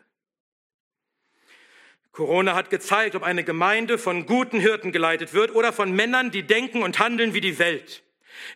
[2.12, 6.44] Corona hat gezeigt, ob eine Gemeinde von guten Hirten geleitet wird oder von Männern, die
[6.44, 8.04] denken und handeln wie die Welt,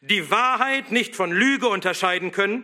[0.01, 2.63] die Wahrheit nicht von Lüge unterscheiden können,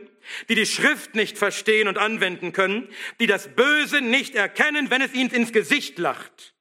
[0.49, 5.13] die die Schrift nicht verstehen und anwenden können, die das Böse nicht erkennen, wenn es
[5.13, 6.55] ihnen ins Gesicht lacht.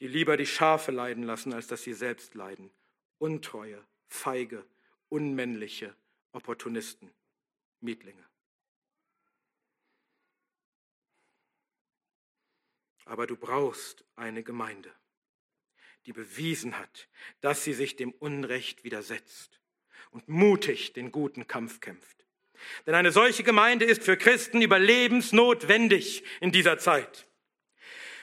[0.00, 2.70] die lieber die Schafe leiden lassen, als dass sie selbst leiden.
[3.18, 4.64] Untreue, feige,
[5.08, 5.94] unmännliche
[6.32, 7.10] Opportunisten,
[7.80, 8.24] Mietlinge.
[13.06, 14.92] Aber du brauchst eine Gemeinde,
[16.04, 17.08] die bewiesen hat,
[17.40, 19.60] dass sie sich dem Unrecht widersetzt
[20.10, 22.26] und mutig den guten Kampf kämpft.
[22.86, 27.26] Denn eine solche Gemeinde ist für Christen überlebensnotwendig in dieser Zeit.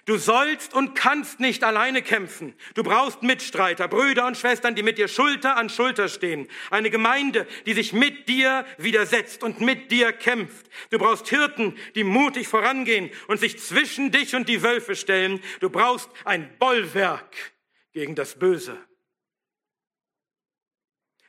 [0.06, 2.54] Du sollst und kannst nicht alleine kämpfen.
[2.74, 6.50] Du brauchst Mitstreiter, Brüder und Schwestern, die mit dir Schulter an Schulter stehen.
[6.72, 10.70] Eine Gemeinde, die sich mit dir widersetzt und mit dir kämpft.
[10.90, 15.42] Du brauchst Hirten, die mutig vorangehen und sich zwischen dich und die Wölfe stellen.
[15.62, 17.54] Du brauchst ein Bollwerk
[17.94, 18.78] gegen das Böse.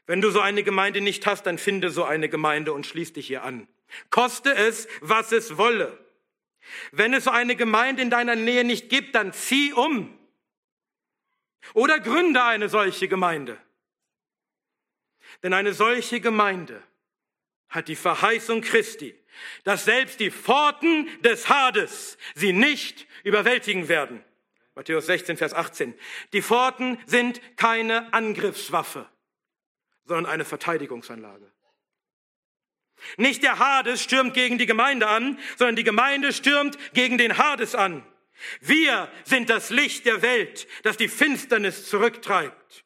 [0.06, 3.28] Wenn du so eine Gemeinde nicht hast, dann finde so eine Gemeinde und schließ dich
[3.28, 3.68] hier an.
[4.10, 6.03] Koste es, was es wolle.
[6.92, 10.18] Wenn es so eine Gemeinde in deiner Nähe nicht gibt, dann zieh um.
[11.72, 13.58] Oder gründe eine solche Gemeinde.
[15.42, 16.82] Denn eine solche Gemeinde
[17.68, 19.18] hat die Verheißung Christi,
[19.64, 24.22] dass selbst die Pforten des Hades sie nicht überwältigen werden.
[24.74, 25.94] Matthäus 16, Vers 18.
[26.32, 29.08] Die Pforten sind keine Angriffswaffe,
[30.04, 31.53] sondern eine Verteidigungsanlage.
[33.16, 37.74] Nicht der Hades stürmt gegen die Gemeinde an, sondern die Gemeinde stürmt gegen den Hades
[37.74, 38.04] an.
[38.60, 42.84] Wir sind das Licht der Welt, das die Finsternis zurücktreibt.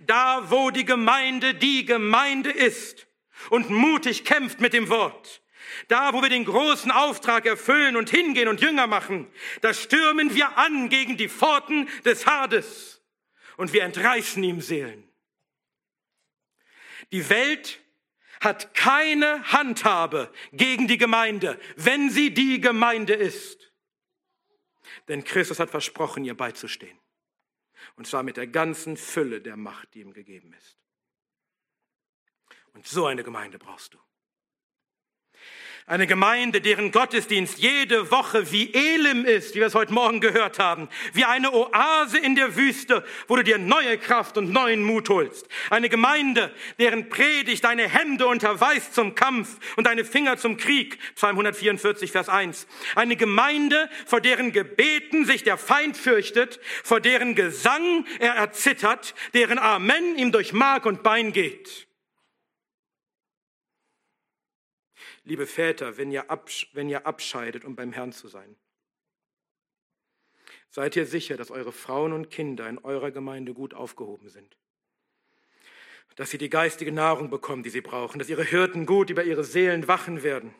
[0.00, 3.06] Da, wo die Gemeinde die Gemeinde ist
[3.50, 5.42] und mutig kämpft mit dem Wort,
[5.88, 9.30] da, wo wir den großen Auftrag erfüllen und hingehen und Jünger machen,
[9.60, 13.02] da stürmen wir an gegen die Pforten des Hades
[13.56, 15.08] und wir entreißen ihm Seelen.
[17.10, 17.81] Die Welt
[18.42, 23.72] hat keine Handhabe gegen die Gemeinde, wenn sie die Gemeinde ist.
[25.08, 26.98] Denn Christus hat versprochen, ihr beizustehen.
[27.96, 30.78] Und zwar mit der ganzen Fülle der Macht, die ihm gegeben ist.
[32.72, 33.98] Und so eine Gemeinde brauchst du.
[35.84, 40.60] Eine Gemeinde, deren Gottesdienst jede Woche wie Elim ist, wie wir es heute Morgen gehört
[40.60, 45.08] haben, wie eine Oase in der Wüste, wo du dir neue Kraft und neuen Mut
[45.08, 45.48] holst.
[45.70, 51.00] Eine Gemeinde, deren Predigt deine Hände unterweist zum Kampf und deine Finger zum Krieg.
[51.16, 52.68] Psalm 144, Vers 1.
[52.94, 59.58] Eine Gemeinde, vor deren Gebeten sich der Feind fürchtet, vor deren Gesang er erzittert, deren
[59.58, 61.88] Amen ihm durch Mark und Bein geht.
[65.24, 66.26] Liebe Väter, wenn ihr,
[66.72, 68.56] wenn ihr abscheidet, um beim Herrn zu sein.
[70.70, 74.56] Seid ihr sicher, dass eure Frauen und Kinder in eurer Gemeinde gut aufgehoben sind.
[76.16, 79.44] Dass sie die geistige Nahrung bekommen, die sie brauchen, dass ihre Hirten gut über ihre
[79.44, 80.54] Seelen wachen werden.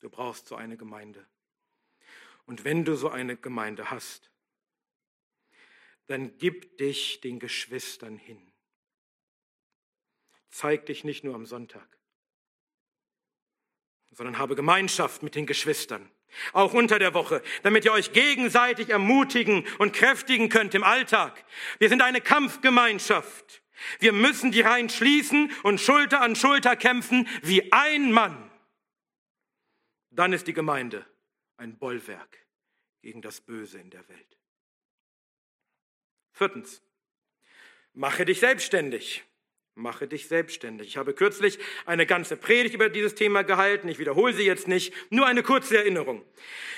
[0.00, 1.26] Du brauchst so eine Gemeinde.
[2.44, 4.30] Und wenn du so eine Gemeinde hast,
[6.08, 8.51] dann gib dich den Geschwistern hin.
[10.52, 11.98] Zeig dich nicht nur am Sonntag,
[14.10, 16.10] sondern habe Gemeinschaft mit den Geschwistern,
[16.52, 21.42] auch unter der Woche, damit ihr euch gegenseitig ermutigen und kräftigen könnt im Alltag.
[21.78, 23.62] Wir sind eine Kampfgemeinschaft.
[23.98, 28.50] Wir müssen die Reihen schließen und Schulter an Schulter kämpfen wie ein Mann.
[30.10, 31.06] Dann ist die Gemeinde
[31.56, 32.46] ein Bollwerk
[33.00, 34.38] gegen das Böse in der Welt.
[36.32, 36.82] Viertens,
[37.94, 39.24] mache dich selbstständig.
[39.74, 40.88] Mache dich selbstständig.
[40.88, 43.88] Ich habe kürzlich eine ganze Predigt über dieses Thema gehalten.
[43.88, 44.92] Ich wiederhole sie jetzt nicht.
[45.08, 46.22] Nur eine kurze Erinnerung.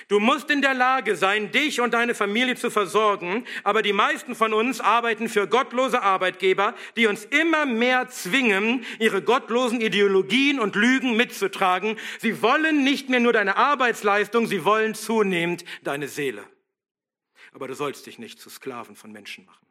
[0.06, 3.46] Du musst in der Lage sein, dich und deine Familie zu versorgen.
[3.64, 9.22] Aber die meisten von uns arbeiten für gottlose Arbeitgeber, die uns immer mehr zwingen, ihre
[9.22, 11.98] gottlosen Ideologien und Lügen mitzutragen.
[12.20, 16.44] Sie wollen nicht mehr nur deine Arbeitsleistung, sie wollen zunehmend deine Seele.
[17.52, 19.63] Aber du sollst dich nicht zu Sklaven von Menschen machen.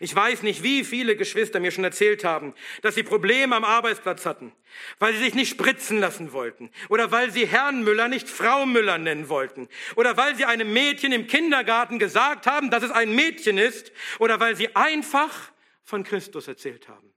[0.00, 4.26] Ich weiß nicht, wie viele Geschwister mir schon erzählt haben, dass sie Probleme am Arbeitsplatz
[4.26, 4.52] hatten,
[4.98, 8.98] weil sie sich nicht spritzen lassen wollten oder weil sie Herrn Müller nicht Frau Müller
[8.98, 13.58] nennen wollten oder weil sie einem Mädchen im Kindergarten gesagt haben, dass es ein Mädchen
[13.58, 15.52] ist oder weil sie einfach
[15.82, 17.12] von Christus erzählt haben.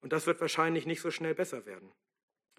[0.00, 1.92] Und das wird wahrscheinlich nicht so schnell besser werden.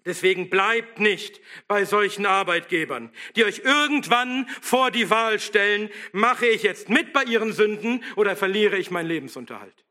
[0.04, 6.62] Deswegen bleibt nicht bei solchen Arbeitgebern, die euch irgendwann vor die Wahl stellen, mache ich
[6.62, 9.84] jetzt mit bei ihren Sünden oder verliere ich meinen Lebensunterhalt.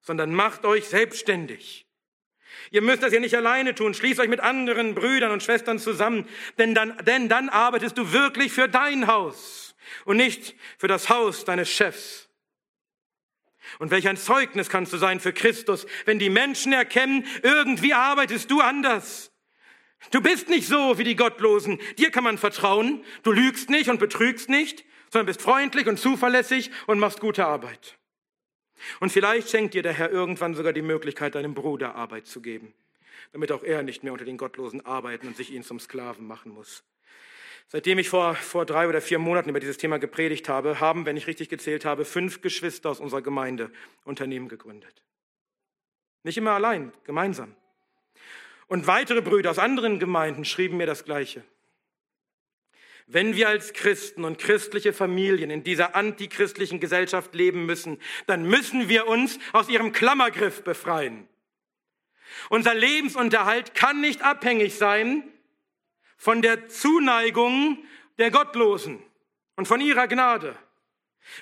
[0.00, 1.86] Sondern macht euch selbstständig.
[2.70, 6.28] Ihr müsst das ja nicht alleine tun, schließt euch mit anderen Brüdern und Schwestern zusammen,
[6.58, 9.74] denn dann, denn dann arbeitest du wirklich für dein Haus
[10.04, 12.23] und nicht für das Haus deines Chefs.
[13.78, 18.50] Und welch ein Zeugnis kannst du sein für Christus, wenn die Menschen erkennen, irgendwie arbeitest
[18.50, 19.32] du anders.
[20.10, 21.80] Du bist nicht so wie die Gottlosen.
[21.98, 23.04] Dir kann man vertrauen.
[23.22, 27.98] Du lügst nicht und betrügst nicht, sondern bist freundlich und zuverlässig und machst gute Arbeit.
[29.00, 32.74] Und vielleicht schenkt dir der Herr irgendwann sogar die Möglichkeit, deinem Bruder Arbeit zu geben,
[33.32, 36.52] damit auch er nicht mehr unter den Gottlosen arbeiten und sich ihn zum Sklaven machen
[36.52, 36.84] muss.
[37.68, 41.16] Seitdem ich vor, vor drei oder vier Monaten über dieses Thema gepredigt habe, haben, wenn
[41.16, 43.70] ich richtig gezählt habe, fünf Geschwister aus unserer Gemeinde
[44.04, 45.02] Unternehmen gegründet.
[46.22, 47.54] Nicht immer allein, gemeinsam.
[48.66, 51.44] Und weitere Brüder aus anderen Gemeinden schrieben mir das Gleiche.
[53.06, 58.88] Wenn wir als Christen und christliche Familien in dieser antichristlichen Gesellschaft leben müssen, dann müssen
[58.88, 61.28] wir uns aus ihrem Klammergriff befreien.
[62.48, 65.33] Unser Lebensunterhalt kann nicht abhängig sein
[66.24, 67.84] von der Zuneigung
[68.16, 69.02] der Gottlosen
[69.56, 70.56] und von ihrer Gnade.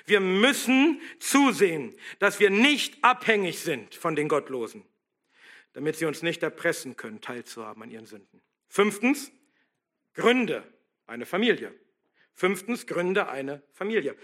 [0.05, 4.83] Wir müssen zusehen, dass wir nicht abhängig sind von den Gottlosen,
[5.71, 8.41] damit sie uns nicht erpressen können, teilzuhaben an ihren Sünden.
[8.67, 9.31] Fünftens,
[10.15, 10.63] Gründe
[11.07, 11.73] eine Familie.
[12.33, 14.17] Fünftens, Gründe eine Familie.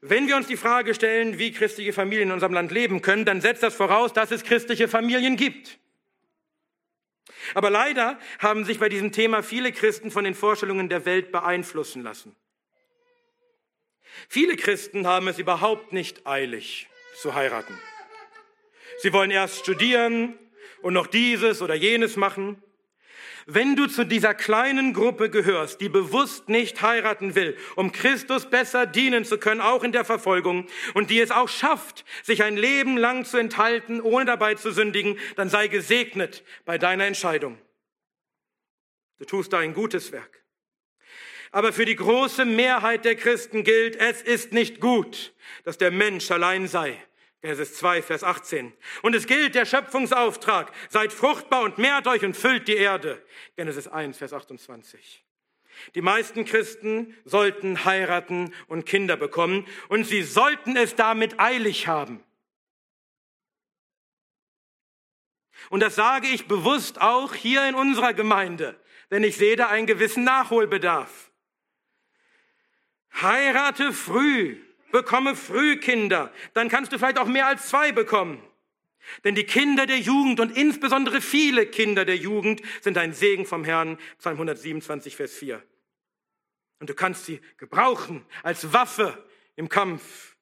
[0.00, 3.40] Wenn wir uns die Frage stellen, wie christliche Familien in unserem Land leben können, dann
[3.40, 5.80] setzt das voraus, dass es christliche Familien gibt.
[7.54, 12.02] Aber leider haben sich bei diesem Thema viele Christen von den Vorstellungen der Welt beeinflussen
[12.02, 12.34] lassen.
[14.28, 17.78] Viele Christen haben es überhaupt nicht eilig zu heiraten.
[18.98, 20.38] Sie wollen erst studieren
[20.82, 22.62] und noch dieses oder jenes machen.
[23.50, 28.84] Wenn du zu dieser kleinen Gruppe gehörst, die bewusst nicht heiraten will, um Christus besser
[28.84, 32.98] dienen zu können, auch in der Verfolgung, und die es auch schafft, sich ein Leben
[32.98, 37.56] lang zu enthalten, ohne dabei zu sündigen, dann sei gesegnet bei deiner Entscheidung.
[39.18, 40.44] Du tust da ein gutes Werk.
[41.50, 45.32] Aber für die große Mehrheit der Christen gilt, es ist nicht gut,
[45.64, 47.02] dass der Mensch allein sei.
[47.40, 48.72] Genesis 2, Vers 18.
[49.02, 53.24] Und es gilt der Schöpfungsauftrag, seid fruchtbar und mehrt euch und füllt die Erde.
[53.56, 55.24] Genesis 1, Vers 28.
[55.94, 62.24] Die meisten Christen sollten heiraten und Kinder bekommen und sie sollten es damit eilig haben.
[65.70, 68.80] Und das sage ich bewusst auch hier in unserer Gemeinde,
[69.10, 71.30] denn ich sehe da einen gewissen Nachholbedarf.
[73.20, 74.60] Heirate früh,
[74.90, 78.42] bekomme früh Kinder, dann kannst du vielleicht auch mehr als zwei bekommen.
[79.24, 83.64] Denn die Kinder der Jugend und insbesondere viele Kinder der Jugend sind ein Segen vom
[83.64, 85.62] Herrn, Psalm 127, Vers 4.
[86.80, 89.24] Und du kannst sie gebrauchen als Waffe
[89.56, 90.36] im Kampf.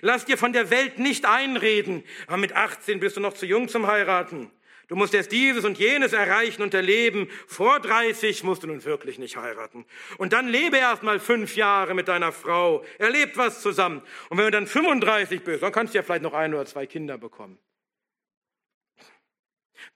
[0.00, 3.68] Lass dir von der Welt nicht einreden, aber mit 18 bist du noch zu jung
[3.68, 4.50] zum Heiraten.
[4.88, 7.28] Du musst erst dieses und jenes erreichen und erleben.
[7.46, 9.86] Vor 30 musst du nun wirklich nicht heiraten.
[10.18, 12.84] Und dann lebe erst mal fünf Jahre mit deiner Frau.
[12.98, 14.02] Erlebt was zusammen.
[14.28, 16.86] Und wenn du dann 35 bist, dann kannst du ja vielleicht noch ein oder zwei
[16.86, 17.58] Kinder bekommen.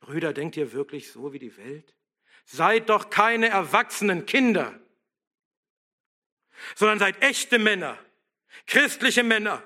[0.01, 1.95] Brüder, denkt ihr wirklich so wie die Welt?
[2.45, 4.78] Seid doch keine erwachsenen Kinder,
[6.74, 7.99] sondern seid echte Männer,
[8.66, 9.62] christliche Männer,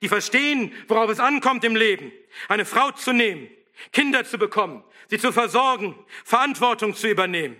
[0.00, 2.12] die verstehen, worauf es ankommt im Leben,
[2.48, 3.48] eine Frau zu nehmen,
[3.92, 7.56] Kinder zu bekommen, sie zu versorgen, Verantwortung zu übernehmen.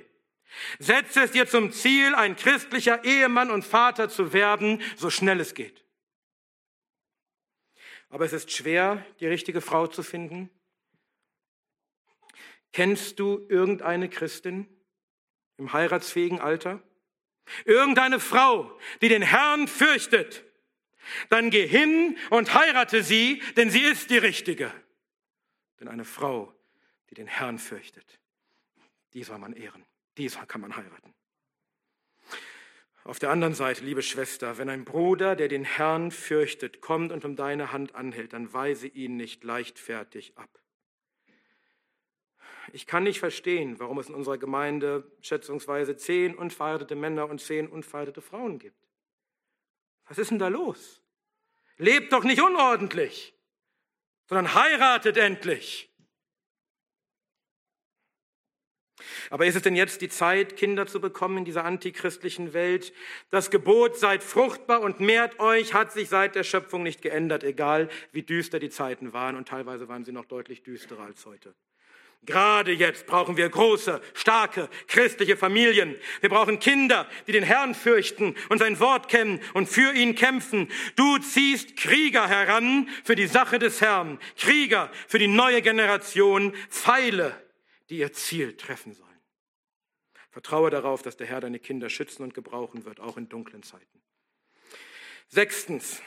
[0.79, 5.55] Setze es dir zum Ziel, ein christlicher Ehemann und Vater zu werden, so schnell es
[5.55, 5.85] geht.
[8.11, 10.51] Aber es ist schwer, die richtige Frau zu finden.
[12.73, 14.69] Kennst du irgendeine Christin
[15.57, 16.83] im heiratsfähigen Alter?
[17.65, 20.45] Irgendeine Frau, die den Herrn fürchtet?
[21.31, 24.73] Dann geh hin und heirate sie, denn sie ist die richtige.
[25.83, 26.55] Denn eine Frau,
[27.11, 28.20] die den Herrn fürchtet,
[29.14, 29.85] die soll man ehren,
[30.16, 31.12] die kann man heiraten.
[33.03, 37.24] Auf der anderen Seite, liebe Schwester, wenn ein Bruder, der den Herrn fürchtet, kommt und
[37.24, 40.62] um deine Hand anhält, dann weise ihn nicht leichtfertig ab.
[42.72, 47.66] Ich kann nicht verstehen, warum es in unserer Gemeinde schätzungsweise zehn unverheiratete Männer und zehn
[47.66, 48.87] unverheiratete Frauen gibt.
[50.07, 51.03] Was ist denn da los?
[51.76, 53.35] Lebt doch nicht unordentlich
[54.33, 55.93] sondern heiratet endlich.
[59.28, 62.95] Aber ist es denn jetzt die Zeit, Kinder zu bekommen in dieser antichristlichen Welt?
[63.28, 67.91] Das Gebot, seid fruchtbar und mehrt euch, hat sich seit der Schöpfung nicht geändert, egal
[68.12, 69.37] wie düster die Zeiten waren.
[69.37, 71.55] Und teilweise waren sie noch deutlich düsterer als heute.
[72.25, 75.97] Gerade jetzt brauchen wir große, starke christliche Familien.
[76.20, 80.68] Wir brauchen Kinder, die den Herrn fürchten und sein Wort kennen und für ihn kämpfen.
[80.95, 87.35] Du ziehst Krieger heran für die Sache des Herrn, Krieger für die neue Generation, Pfeile,
[87.91, 89.09] die ihr Ziel treffen sollen.
[90.31, 94.01] Vertraue darauf, dass der Herr deine Kinder schützen und gebrauchen wird, auch in dunklen Zeiten.
[95.27, 96.01] Sechstens,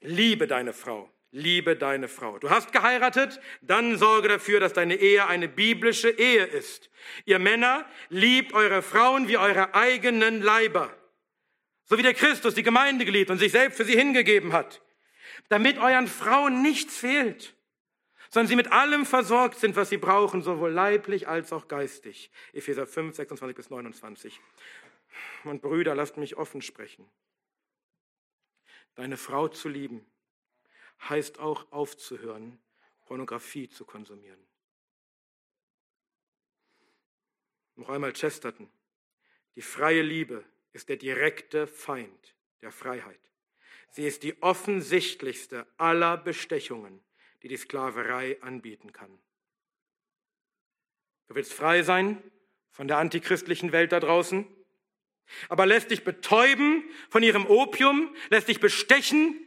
[0.00, 1.10] liebe deine Frau.
[1.32, 2.38] Liebe deine Frau.
[2.38, 6.90] Du hast geheiratet, dann sorge dafür, dass deine Ehe eine biblische Ehe ist.
[7.24, 10.94] Ihr Männer, liebt eure Frauen wie eure eigenen Leiber.
[11.86, 14.82] So wie der Christus die Gemeinde geliebt und sich selbst für sie hingegeben hat.
[15.48, 17.54] Damit euren Frauen nichts fehlt,
[18.30, 22.30] sondern sie mit allem versorgt sind, was sie brauchen, sowohl leiblich als auch geistig.
[22.52, 24.40] Epheser 5, 26 bis 29.
[25.44, 27.08] Und Brüder, lasst mich offen sprechen.
[28.94, 30.06] Deine Frau zu lieben
[31.08, 32.58] heißt auch aufzuhören,
[33.06, 34.42] Pornografie zu konsumieren.
[37.76, 38.70] Noch einmal Chesterton.
[39.56, 43.20] Die freie Liebe ist der direkte Feind der Freiheit.
[43.90, 47.00] Sie ist die offensichtlichste aller Bestechungen,
[47.42, 49.18] die die Sklaverei anbieten kann.
[51.28, 52.22] Du willst frei sein
[52.70, 54.46] von der antichristlichen Welt da draußen,
[55.48, 59.38] aber lässt dich betäuben von ihrem Opium, lässt dich bestechen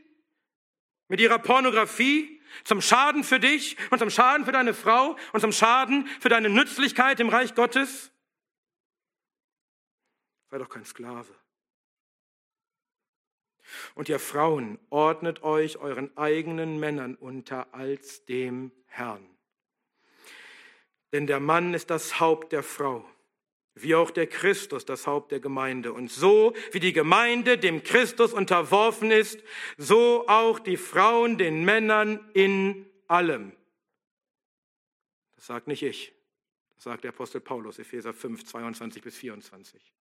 [1.08, 5.52] mit ihrer Pornografie zum Schaden für dich und zum Schaden für deine Frau und zum
[5.52, 8.12] Schaden für deine Nützlichkeit im Reich Gottes?
[10.50, 11.34] Sei doch kein Sklave.
[13.96, 19.28] Und ihr Frauen, ordnet euch euren eigenen Männern unter als dem Herrn.
[21.12, 23.10] Denn der Mann ist das Haupt der Frau
[23.76, 25.94] wie auch der Christus das Haupt der Gemeinde.
[25.94, 29.44] Und so wie die Gemeinde dem Christus unterworfen ist,
[29.78, 33.52] so auch die Frauen den Männern in allem.
[35.36, 36.14] Das sagt nicht ich,
[36.76, 39.94] das sagt der Apostel Paulus, Epheser 5, 22 bis 24.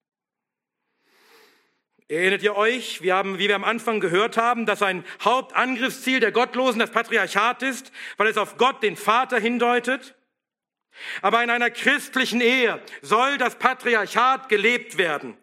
[2.08, 6.30] Erinnert ihr euch, wir haben, wie wir am Anfang gehört haben, dass ein Hauptangriffsziel der
[6.30, 10.14] Gottlosen das Patriarchat ist, weil es auf Gott, den Vater, hindeutet?
[11.20, 15.36] Aber in einer christlichen Ehe soll das Patriarchat gelebt werden.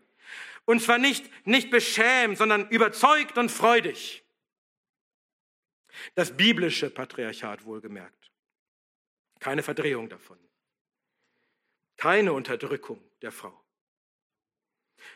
[0.65, 4.23] Und zwar nicht, nicht beschämt, sondern überzeugt und freudig.
[6.15, 8.31] Das biblische Patriarchat wohlgemerkt.
[9.39, 10.37] Keine Verdrehung davon.
[11.97, 13.59] Keine Unterdrückung der Frau.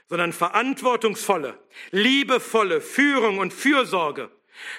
[0.08, 1.62] Sondern verantwortungsvolle,
[1.92, 4.32] liebevolle Führung und Fürsorge,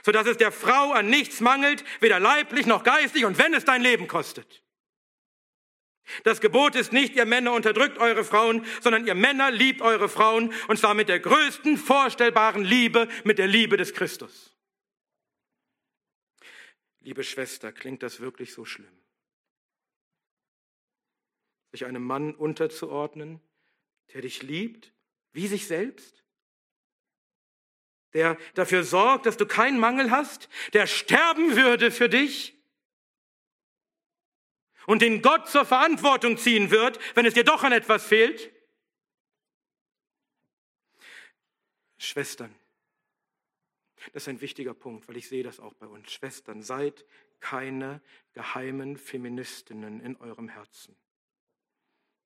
[0.02, 3.82] sodass es der Frau an nichts mangelt, weder leiblich noch geistig und wenn es dein
[3.82, 4.63] Leben kostet.
[6.22, 10.52] Das Gebot ist nicht, ihr Männer unterdrückt eure Frauen, sondern ihr Männer liebt eure Frauen
[10.68, 14.54] und zwar mit der größten vorstellbaren Liebe, mit der Liebe des Christus.
[17.00, 18.96] Liebe Schwester, klingt das wirklich so schlimm?
[21.72, 23.40] Sich einem Mann unterzuordnen,
[24.12, 24.92] der dich liebt,
[25.32, 26.22] wie sich selbst?
[28.14, 32.53] Der dafür sorgt, dass du keinen Mangel hast, der sterben würde für dich?
[34.86, 38.52] Und den Gott zur Verantwortung ziehen wird, wenn es dir doch an etwas fehlt?
[41.96, 42.54] Schwestern,
[44.12, 46.12] das ist ein wichtiger Punkt, weil ich sehe das auch bei uns.
[46.12, 47.04] Schwestern, seid
[47.40, 48.00] keine
[48.32, 50.96] geheimen Feministinnen in eurem Herzen.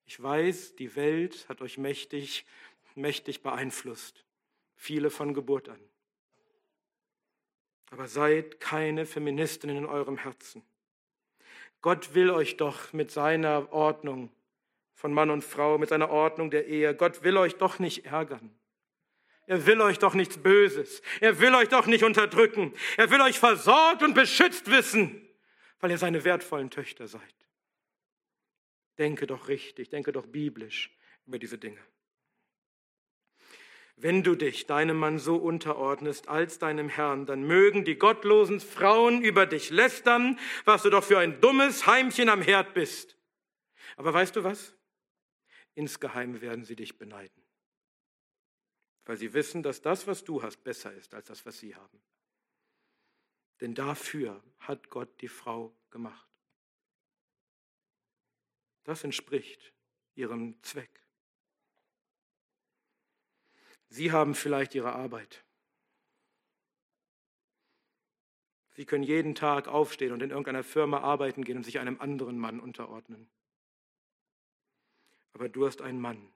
[0.06, 2.46] Ich weiß, die Welt hat euch mächtig,
[2.94, 4.24] mächtig beeinflusst.
[4.74, 5.80] Viele von Geburt an.
[7.90, 10.62] Aber seid keine Feministinnen in eurem Herzen.
[11.80, 14.30] Gott will euch doch mit seiner Ordnung
[14.94, 18.50] von Mann und Frau, mit seiner Ordnung der Ehe, Gott will euch doch nicht ärgern.
[19.46, 21.00] Er will euch doch nichts Böses.
[21.20, 22.74] Er will euch doch nicht unterdrücken.
[22.98, 25.26] Er will euch versorgt und beschützt wissen,
[25.80, 27.22] weil ihr seine wertvollen Töchter seid.
[28.98, 30.90] Denke doch richtig, denke doch biblisch
[31.26, 31.78] über diese Dinge.
[34.00, 39.22] Wenn du dich deinem Mann so unterordnest als deinem Herrn, dann mögen die gottlosen Frauen
[39.22, 43.18] über dich lästern, was du doch für ein dummes Heimchen am Herd bist.
[43.96, 44.76] Aber weißt du was?
[45.74, 47.44] Insgeheim werden sie dich beneiden,
[49.04, 52.00] weil sie wissen, dass das, was du hast, besser ist als das, was sie haben.
[53.60, 56.28] Denn dafür hat Gott die Frau gemacht.
[58.84, 59.74] Das entspricht
[60.14, 61.07] ihrem Zweck.
[63.88, 65.44] Sie haben vielleicht Ihre Arbeit.
[68.78, 72.38] Sie können jeden Tag aufstehen und in irgendeiner Firma arbeiten gehen und sich einem anderen
[72.38, 73.28] Mann unterordnen.
[75.32, 76.32] Aber du hast einen Mann,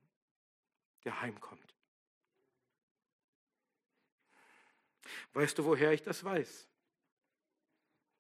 [1.05, 1.75] der heimkommt.
[5.35, 6.69] Weißt du, woher ich das weiß?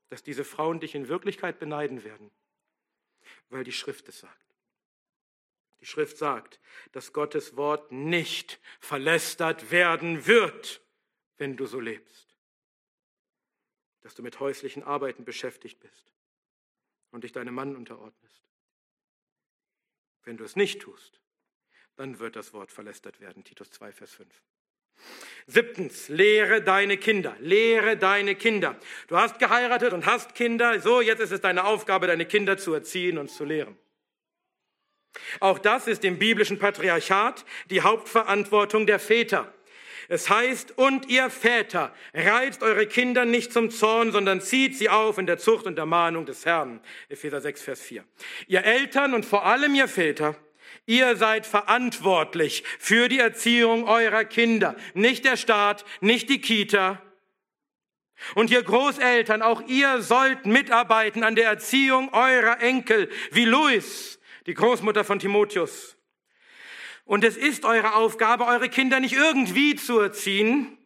[0.08, 2.30] Dass diese Frauen dich in Wirklichkeit beneiden werden,
[3.48, 4.51] weil die Schrift es sagt.
[5.82, 6.60] Die Schrift sagt,
[6.92, 10.80] dass Gottes Wort nicht verlästert werden wird,
[11.38, 12.36] wenn du so lebst.
[14.02, 16.12] Dass du mit häuslichen Arbeiten beschäftigt bist
[17.10, 18.42] und dich deinem Mann unterordnest.
[20.22, 21.20] Wenn du es nicht tust,
[21.96, 23.42] dann wird das Wort verlästert werden.
[23.42, 24.28] Titus 2, Vers 5.
[25.48, 27.36] Siebtens, lehre deine Kinder.
[27.40, 28.78] Lehre deine Kinder.
[29.08, 30.78] Du hast geheiratet und hast Kinder.
[30.78, 33.76] So, jetzt ist es deine Aufgabe, deine Kinder zu erziehen und zu lehren.
[35.40, 39.52] Auch das ist im biblischen Patriarchat die Hauptverantwortung der Väter.
[40.08, 45.16] Es heißt, und ihr Väter, reizt eure Kinder nicht zum Zorn, sondern zieht sie auf
[45.18, 46.80] in der Zucht und der Mahnung des Herrn.
[47.08, 48.04] Epheser 6, Vers 4.
[48.46, 50.36] Ihr Eltern und vor allem ihr Väter,
[50.86, 54.76] ihr seid verantwortlich für die Erziehung eurer Kinder.
[54.94, 57.00] Nicht der Staat, nicht die Kita.
[58.34, 64.54] Und ihr Großeltern, auch ihr sollt mitarbeiten an der Erziehung eurer Enkel, wie Louis, die
[64.54, 65.96] Großmutter von Timotheus.
[67.04, 70.78] Und es ist eure Aufgabe, eure Kinder nicht irgendwie zu erziehen,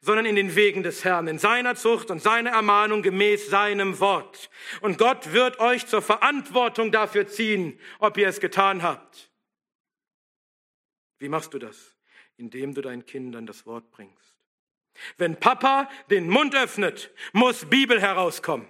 [0.00, 4.50] sondern in den Wegen des Herrn, in seiner Zucht und seiner Ermahnung gemäß seinem Wort.
[4.80, 9.30] Und Gott wird euch zur Verantwortung dafür ziehen, ob ihr es getan habt.
[11.18, 11.96] Wie machst du das?
[12.36, 14.34] Indem du deinen Kindern das Wort bringst.
[15.18, 18.66] Wenn Papa den Mund öffnet, muss Bibel herauskommen.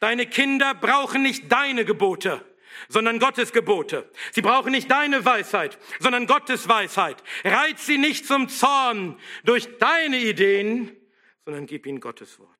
[0.00, 2.44] Deine Kinder brauchen nicht deine Gebote
[2.88, 4.10] sondern Gottes Gebote.
[4.32, 7.22] Sie brauchen nicht deine Weisheit, sondern Gottes Weisheit.
[7.44, 10.96] Reiz sie nicht zum Zorn durch deine Ideen,
[11.44, 12.50] sondern gib ihnen Gottes Wort.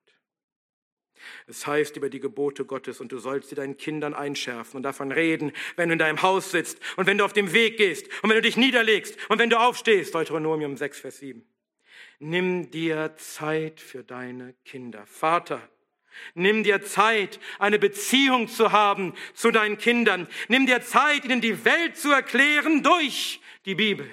[1.47, 5.13] Es heißt über die Gebote Gottes und du sollst sie deinen Kindern einschärfen und davon
[5.13, 8.31] reden, wenn du in deinem Haus sitzt und wenn du auf dem Weg gehst und
[8.31, 10.15] wenn du dich niederlegst und wenn du aufstehst.
[10.15, 11.45] Deuteronomium 6, Vers 7.
[12.19, 15.05] Nimm dir Zeit für deine Kinder.
[15.07, 15.69] Vater,
[16.35, 20.29] Nimm dir Zeit, eine Beziehung zu haben zu deinen Kindern.
[20.49, 24.11] Nimm dir Zeit, ihnen die Welt zu erklären durch die Bibel.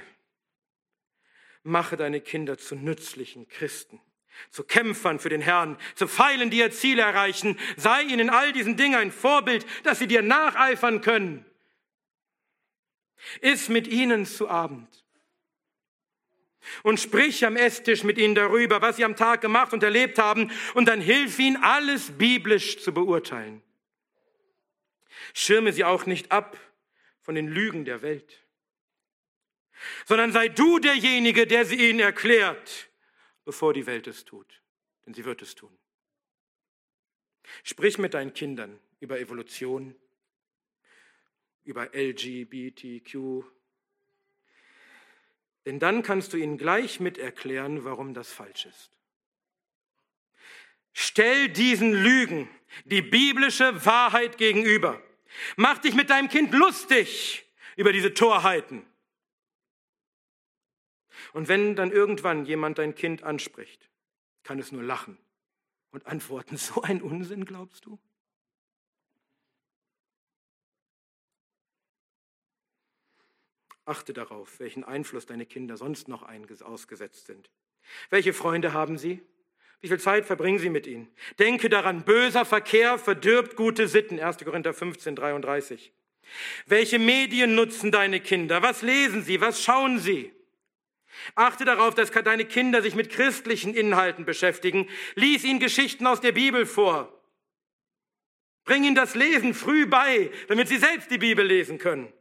[1.64, 4.02] Mache deine Kinder zu nützlichen Christen,
[4.50, 7.58] zu Kämpfern für den Herrn, zu Pfeilen, die ihr Ziel erreichen.
[7.78, 11.46] Sei ihnen in all diesen Dingen ein Vorbild, dass sie dir nacheifern können.
[13.42, 15.03] Iss mit ihnen zu Abend
[16.84, 20.52] und sprich am Esstisch mit ihnen darüber, was sie am Tag gemacht und erlebt haben,
[20.74, 23.62] und dann hilf ihnen, alles biblisch zu beurteilen.
[25.34, 26.58] Schirme sie auch nicht ab
[27.22, 28.46] von den Lügen der Welt,
[30.06, 32.90] sondern sei du derjenige, der sie ihnen erklärt,
[33.46, 34.62] bevor die Welt es tut,
[35.06, 35.78] denn sie wird es tun.
[37.64, 39.96] Sprich mit deinen Kindern über Evolution,
[41.64, 43.44] über LGBTQ,
[45.66, 48.92] denn dann kannst du ihnen gleich mit erklären, warum das falsch ist.
[50.94, 52.50] Stell diesen Lügen
[52.86, 55.02] die biblische Wahrheit gegenüber.
[55.56, 57.46] Mach dich mit deinem Kind lustig
[57.76, 58.86] über diese Torheiten.
[61.34, 63.90] Und wenn dann irgendwann jemand dein Kind anspricht,
[64.44, 65.18] kann es nur lachen
[65.92, 68.00] und antworten, so ein Unsinn glaubst du?
[73.86, 76.24] Achte darauf, welchen Einfluss deine Kinder sonst noch
[76.62, 77.50] ausgesetzt sind.
[78.10, 79.22] Welche Freunde haben sie?
[79.82, 81.10] Wie viel Zeit verbringen sie mit ihnen?
[81.40, 84.20] Denke daran, böser Verkehr verdirbt gute Sitten.
[84.20, 84.38] 1.
[84.38, 85.92] Korinther 15, 33.
[86.66, 88.62] Welche Medien nutzen deine Kinder?
[88.62, 89.42] Was lesen sie?
[89.42, 90.32] Was schauen sie?
[91.36, 94.90] Achte darauf, dass deine Kinder sich mit christlichen Inhalten beschäftigen.
[95.16, 97.22] Lies ihnen Geschichten aus der Bibel vor.
[98.64, 102.12] Bring ihnen das Lesen früh bei, damit sie selbst die Bibel lesen können.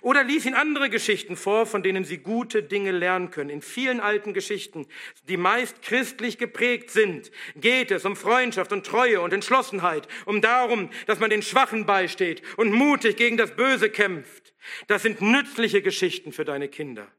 [0.00, 3.50] Oder lies ihn andere Geschichten vor, von denen sie gute Dinge lernen können.
[3.50, 4.86] In vielen alten Geschichten,
[5.28, 10.90] die meist christlich geprägt sind, geht es um Freundschaft und Treue und Entschlossenheit, um darum,
[11.06, 14.54] dass man den Schwachen beisteht und mutig gegen das Böse kämpft.
[14.86, 17.10] Das sind nützliche Geschichten für deine Kinder,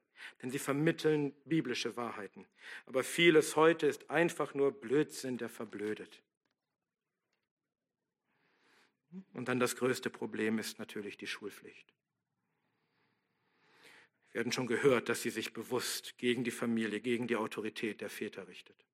[0.41, 2.45] denn sie vermitteln biblische Wahrheiten.
[2.86, 6.22] Aber vieles heute ist einfach nur Blödsinn, der verblödet.
[9.34, 11.93] Und dann das größte Problem ist natürlich die Schulpflicht.
[14.32, 18.10] Wir hatten schon gehört, dass sie sich bewusst gegen die Familie, gegen die Autorität der
[18.10, 18.86] Väter richtet.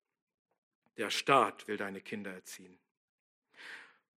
[0.96, 2.78] Der Staat will deine Kinder erziehen.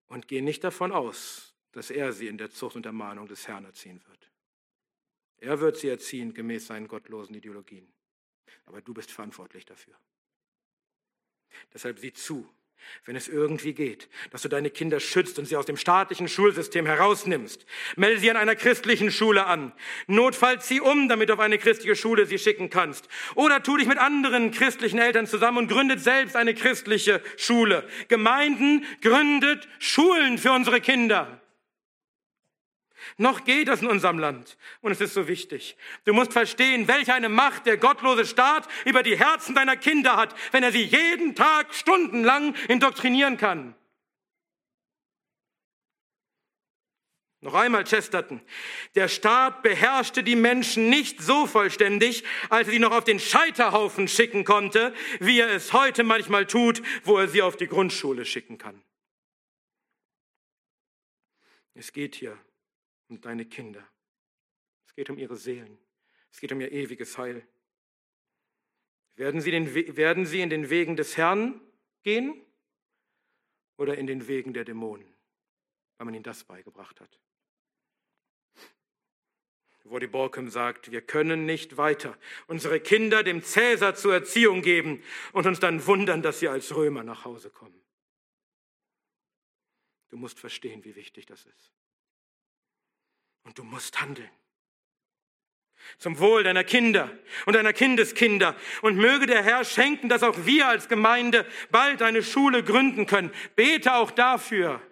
[0.07, 3.65] Und geh nicht davon aus, dass er sie in der Zucht und Ermahnung des Herrn
[3.65, 4.31] erziehen wird.
[5.39, 7.93] Er wird sie erziehen gemäß seinen gottlosen Ideologien.
[8.67, 9.99] Aber du bist verantwortlich dafür.
[11.73, 12.49] Deshalb sieh zu,
[13.05, 16.87] wenn es irgendwie geht, dass du deine Kinder schützt und sie aus dem staatlichen Schulsystem
[16.87, 17.67] herausnimmst.
[17.97, 19.73] Melde sie an einer christlichen Schule an.
[20.07, 23.09] Notfalls zieh um, damit du auf eine christliche Schule sie schicken kannst.
[23.35, 27.89] Oder tu dich mit anderen christlichen Eltern zusammen und gründet selbst eine christliche Schule.
[28.09, 31.41] Gemeinden gründet Schulen für unsere Kinder.
[33.17, 34.57] Noch geht das in unserem Land.
[34.81, 35.77] Und es ist so wichtig.
[36.05, 40.35] Du musst verstehen, welche eine Macht der gottlose Staat über die Herzen deiner Kinder hat,
[40.53, 43.75] wenn er sie jeden Tag stundenlang indoktrinieren kann.
[47.41, 48.41] Noch einmal Chesterton.
[48.97, 54.09] Der Staat beherrschte die Menschen nicht so vollständig, als er sie noch auf den Scheiterhaufen
[54.09, 58.59] schicken konnte, wie er es heute manchmal tut, wo er sie auf die Grundschule schicken
[58.59, 58.83] kann.
[61.75, 62.37] Es geht hier
[63.09, 63.87] um deine Kinder.
[64.87, 65.79] Es geht um ihre Seelen.
[66.31, 67.47] Es geht um ihr ewiges Heil.
[69.17, 71.61] Werden sie, den, werden sie in den Wegen des Herrn
[72.03, 72.41] gehen
[73.77, 75.13] oder in den Wegen der Dämonen,
[75.97, 77.19] weil man ihnen das beigebracht hat?
[79.91, 85.03] Wodi Borkum sagt, wir können nicht weiter unsere Kinder dem Cäsar zur Erziehung geben
[85.33, 87.81] und uns dann wundern, dass sie als Römer nach Hause kommen.
[90.11, 91.73] Du musst verstehen, wie wichtig das ist.
[93.49, 94.29] Und du musst handeln.
[95.97, 97.11] Zum Wohl deiner Kinder
[97.47, 98.55] und deiner Kindeskinder.
[98.83, 103.33] Und möge der Herr schenken, dass auch wir als Gemeinde bald eine Schule gründen können.
[103.57, 104.83] Bete auch dafür.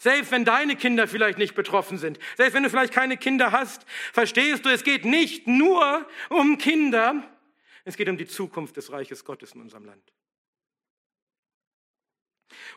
[0.00, 3.86] Selbst wenn deine Kinder vielleicht nicht betroffen sind, selbst wenn du vielleicht keine Kinder hast,
[4.12, 7.22] verstehst du, es geht nicht nur um Kinder,
[7.84, 10.12] es geht um die Zukunft des Reiches Gottes in unserem Land.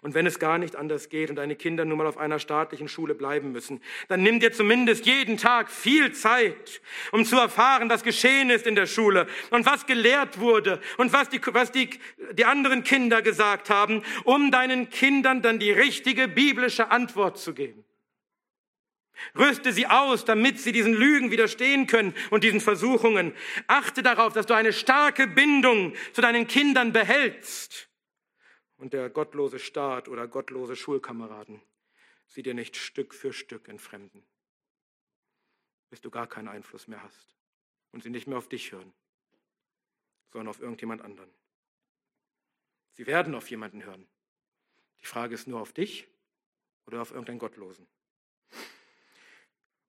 [0.01, 2.87] Und wenn es gar nicht anders geht und deine Kinder nun mal auf einer staatlichen
[2.87, 8.03] Schule bleiben müssen, dann nimm dir zumindest jeden Tag viel Zeit, um zu erfahren, was
[8.03, 11.89] geschehen ist in der Schule und was gelehrt wurde und was die, was die,
[12.33, 17.83] die anderen Kinder gesagt haben, um deinen Kindern dann die richtige biblische Antwort zu geben.
[19.37, 23.33] Rüste sie aus, damit sie diesen Lügen widerstehen können und diesen Versuchungen.
[23.67, 27.86] Achte darauf, dass du eine starke Bindung zu deinen Kindern behältst
[28.77, 31.61] und der gottlose Staat oder gottlose Schulkameraden
[32.27, 34.23] sie dir nicht Stück für Stück entfremden,
[35.89, 37.35] bis du gar keinen Einfluss mehr hast
[37.91, 38.93] und sie nicht mehr auf dich hören,
[40.31, 41.31] sondern auf irgendjemand anderen.
[42.93, 44.07] Sie werden auf jemanden hören.
[45.01, 46.07] Die Frage ist nur auf dich
[46.85, 47.87] oder auf irgendeinen Gottlosen.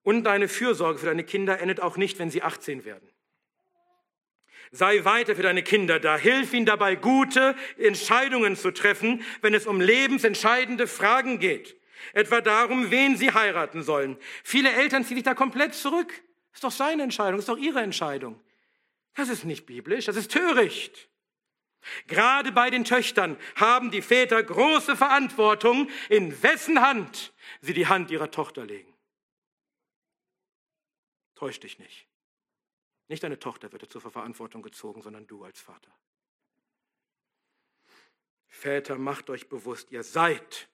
[0.02, 3.10] Und deine Fürsorge für deine Kinder endet auch nicht, wenn sie 18 werden.
[4.70, 6.16] Sei weiter für deine Kinder da.
[6.16, 11.76] Hilf ihnen dabei, gute Entscheidungen zu treffen, wenn es um lebensentscheidende Fragen geht.
[12.12, 14.16] Etwa darum, wen sie heiraten sollen.
[14.44, 16.22] Viele Eltern ziehen sich da komplett zurück.
[16.52, 18.40] Ist doch seine Entscheidung, ist doch ihre Entscheidung.
[19.14, 21.08] Das ist nicht biblisch, das ist töricht.
[22.06, 28.10] Gerade bei den Töchtern haben die Väter große Verantwortung, in wessen Hand sie die Hand
[28.10, 28.92] ihrer Tochter legen.
[31.34, 32.06] Täusch dich nicht.
[33.08, 35.90] Nicht deine Tochter wird zur Verantwortung gezogen, sondern du als Vater.
[38.48, 40.68] Väter, macht euch bewusst, ihr seid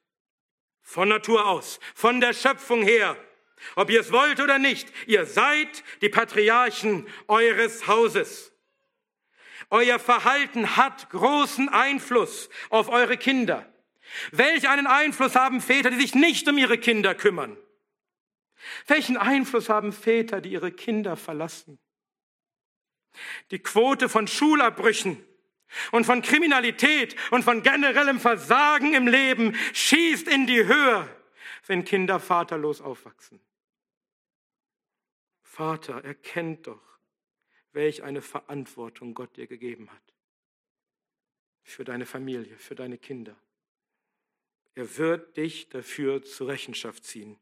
[0.82, 3.16] von Natur aus, von der Schöpfung her,
[3.76, 8.53] ob ihr es wollt oder nicht, ihr seid die Patriarchen eures Hauses.
[9.70, 13.72] Euer Verhalten hat großen Einfluss auf eure Kinder.
[14.30, 17.57] Welch einen Einfluss haben Väter, die sich nicht um ihre Kinder kümmern?
[18.87, 21.78] Welchen Einfluss haben Väter, die ihre Kinder verlassen?
[23.51, 25.25] Die Quote von Schulabbrüchen
[25.93, 31.09] und von Kriminalität und von generellem Versagen im Leben schießt in die Höhe,
[31.67, 33.41] wenn Kinder vaterlos aufwachsen.
[35.43, 36.83] Vater, erkennt doch,
[37.73, 40.03] welch eine Verantwortung Gott dir gegeben hat.
[41.62, 43.37] Für deine Familie, für deine Kinder.
[44.75, 47.39] Er wird dich dafür zur Rechenschaft ziehen,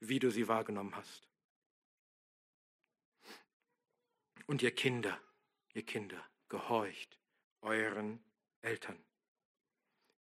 [0.00, 1.29] wie du sie wahrgenommen hast.
[4.50, 5.16] Und ihr Kinder,
[5.74, 7.20] ihr Kinder, gehorcht
[7.60, 8.18] euren
[8.62, 8.98] Eltern.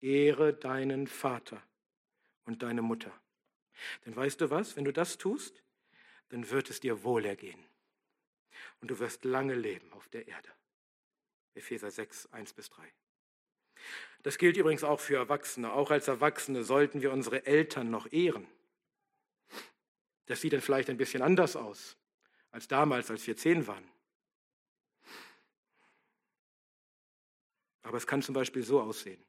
[0.02, 1.64] Ehre deinen Vater
[2.44, 3.18] und deine Mutter.
[4.06, 5.64] Denn weißt du was, wenn du das tust,
[6.28, 7.66] dann wird es dir wohlergehen.
[8.82, 10.50] Und du wirst lange leben auf der Erde.
[11.54, 12.92] Epheser 6, 1 bis 3.
[14.24, 15.72] Das gilt übrigens auch für Erwachsene.
[15.72, 18.50] Auch als Erwachsene sollten wir unsere Eltern noch ehren.
[20.26, 21.96] Das sieht dann vielleicht ein bisschen anders aus
[22.52, 23.90] als damals, als wir zehn waren.
[27.82, 29.24] Aber es kann zum Beispiel so aussehen.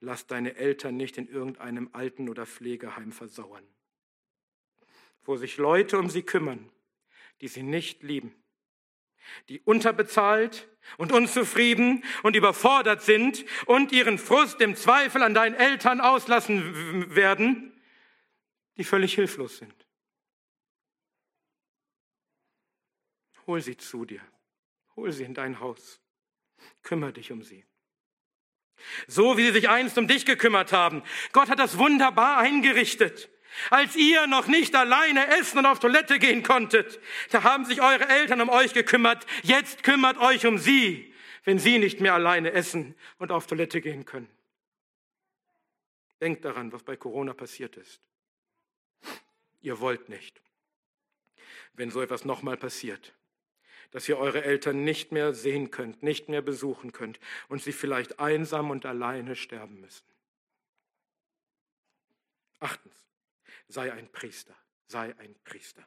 [0.00, 3.66] Lass deine Eltern nicht in irgendeinem Alten- oder Pflegeheim versauern,
[5.24, 6.70] wo sich Leute um sie kümmern,
[7.40, 8.34] die sie nicht lieben,
[9.48, 10.68] die unterbezahlt
[10.98, 17.72] und unzufrieden und überfordert sind und ihren Frust im Zweifel an deinen Eltern auslassen werden,
[18.76, 19.74] die völlig hilflos sind.
[23.46, 24.20] Hol sie zu dir,
[24.96, 26.00] hol sie in dein Haus.
[26.82, 27.64] Kümmer dich um sie.
[29.06, 31.02] So wie sie sich einst um dich gekümmert haben.
[31.32, 33.30] Gott hat das wunderbar eingerichtet.
[33.70, 37.00] Als ihr noch nicht alleine essen und auf Toilette gehen konntet,
[37.30, 39.26] da haben sich eure Eltern um euch gekümmert.
[39.42, 44.04] Jetzt kümmert euch um sie, wenn sie nicht mehr alleine essen und auf Toilette gehen
[44.04, 44.28] können.
[46.20, 48.00] Denkt daran, was bei Corona passiert ist.
[49.62, 50.40] Ihr wollt nicht,
[51.74, 53.14] wenn so etwas nochmal passiert,
[53.96, 57.18] dass ihr eure Eltern nicht mehr sehen könnt, nicht mehr besuchen könnt
[57.48, 60.04] und sie vielleicht einsam und alleine sterben müssen.
[62.60, 62.94] Achtens,
[63.68, 64.54] sei ein Priester,
[64.86, 65.82] sei ein Priester.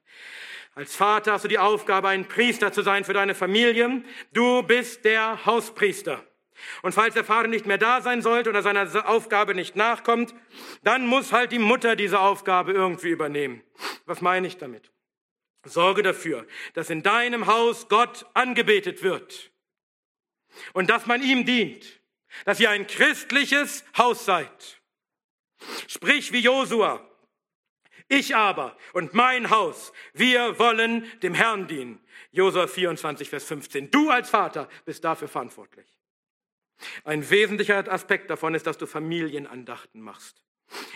[0.73, 4.03] Als Vater hast du die Aufgabe, ein Priester zu sein für deine Familie.
[4.33, 6.25] Du bist der Hauspriester.
[6.81, 10.33] Und falls der Vater nicht mehr da sein sollte oder seiner Aufgabe nicht nachkommt,
[10.81, 13.61] dann muss halt die Mutter diese Aufgabe irgendwie übernehmen.
[14.07, 14.89] Was meine ich damit?
[15.65, 19.51] Sorge dafür, dass in deinem Haus Gott angebetet wird
[20.73, 22.01] und dass man ihm dient,
[22.45, 24.81] dass ihr ein christliches Haus seid.
[25.87, 27.05] Sprich wie Josua.
[28.07, 32.03] Ich aber und mein Haus, wir wollen dem Herrn dienen.
[32.31, 33.91] Josua 24, Vers 15.
[33.91, 35.87] Du als Vater bist dafür verantwortlich.
[37.03, 40.41] Ein wesentlicher Aspekt davon ist, dass du Familienandachten machst.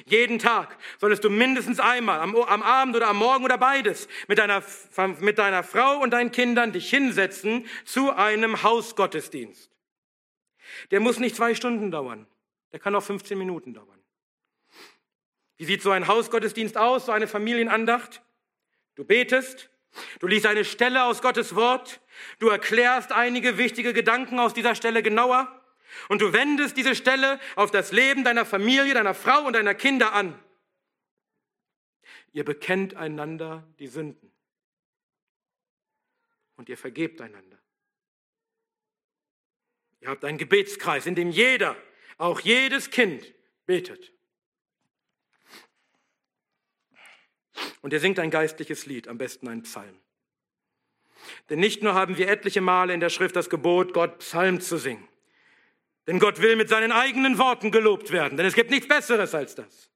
[0.06, 4.38] Jeden Tag solltest du mindestens einmal am, am, Abend oder am Morgen oder beides mit
[4.38, 4.64] deiner,
[5.20, 9.72] mit deiner Frau und deinen Kindern dich hinsetzen zu einem Hausgottesdienst.
[10.92, 12.28] Der muss nicht zwei Stunden dauern.
[12.72, 14.00] Der kann auch 15 Minuten dauern.
[15.58, 18.22] Wie sieht so ein Hausgottesdienst aus, so eine Familienandacht?
[18.96, 19.70] Du betest,
[20.20, 22.02] du liest eine Stelle aus Gottes Wort,
[22.40, 25.63] du erklärst einige wichtige Gedanken aus dieser Stelle genauer,
[26.10, 30.14] und du wendest diese Stelle auf das Leben deiner Familie, deiner Frau und deiner Kinder
[30.14, 30.38] an.
[32.32, 34.32] Ihr bekennt einander die Sünden.
[36.56, 37.60] Und ihr vergebt einander.
[40.02, 41.76] Ihr habt einen Gebetskreis, in dem jeder,
[42.18, 43.34] auch jedes Kind,
[43.66, 44.12] betet.
[47.82, 50.00] Und ihr singt ein geistliches Lied, am besten ein Psalm.
[51.50, 54.78] Denn nicht nur haben wir etliche Male in der Schrift das Gebot, Gott Psalm zu
[54.78, 55.08] singen.
[56.08, 59.56] Denn Gott will mit seinen eigenen Worten gelobt werden, denn es gibt nichts Besseres als
[59.56, 59.90] das.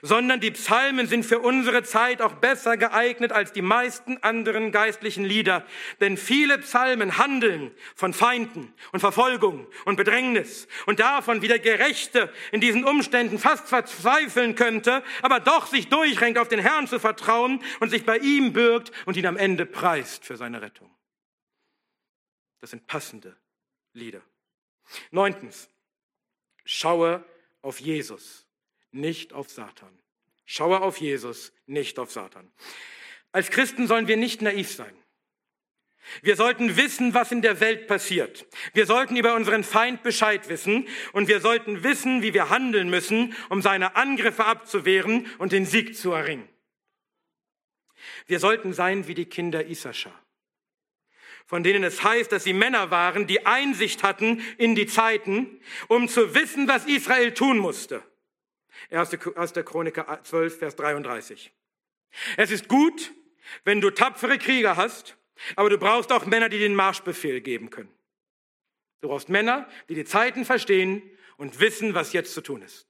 [0.00, 5.24] Sondern die Psalmen sind für unsere Zeit auch besser geeignet als die meisten anderen geistlichen
[5.24, 5.66] Lieder,
[6.00, 12.32] denn viele Psalmen handeln von Feinden und Verfolgung und Bedrängnis und davon, wie der Gerechte
[12.52, 17.62] in diesen Umständen fast verzweifeln könnte, aber doch sich durchrenkt, auf den Herrn zu vertrauen
[17.80, 20.94] und sich bei ihm bürgt und ihn am Ende preist für seine Rettung.
[22.60, 23.36] Das sind passende
[23.92, 24.22] Lieder.
[25.10, 25.68] Neuntens,
[26.64, 27.24] schaue
[27.62, 28.46] auf Jesus,
[28.90, 29.98] nicht auf Satan.
[30.44, 32.52] Schaue auf Jesus, nicht auf Satan.
[33.30, 34.94] Als Christen sollen wir nicht naiv sein.
[36.20, 38.46] Wir sollten wissen, was in der Welt passiert.
[38.74, 43.34] Wir sollten über unseren Feind Bescheid wissen und wir sollten wissen, wie wir handeln müssen,
[43.48, 46.48] um seine Angriffe abzuwehren und den Sieg zu erringen.
[48.26, 50.20] Wir sollten sein wie die Kinder Issachar
[51.52, 56.08] von denen es heißt, dass sie Männer waren, die Einsicht hatten in die Zeiten, um
[56.08, 58.02] zu wissen, was Israel tun musste.
[58.88, 59.10] 1.
[59.62, 61.52] Chroniker 12, Vers 33.
[62.38, 63.12] Es ist gut,
[63.64, 65.18] wenn du tapfere Krieger hast,
[65.54, 67.92] aber du brauchst auch Männer, die den Marschbefehl geben können.
[69.02, 71.02] Du brauchst Männer, die die Zeiten verstehen
[71.36, 72.86] und wissen, was jetzt zu tun ist.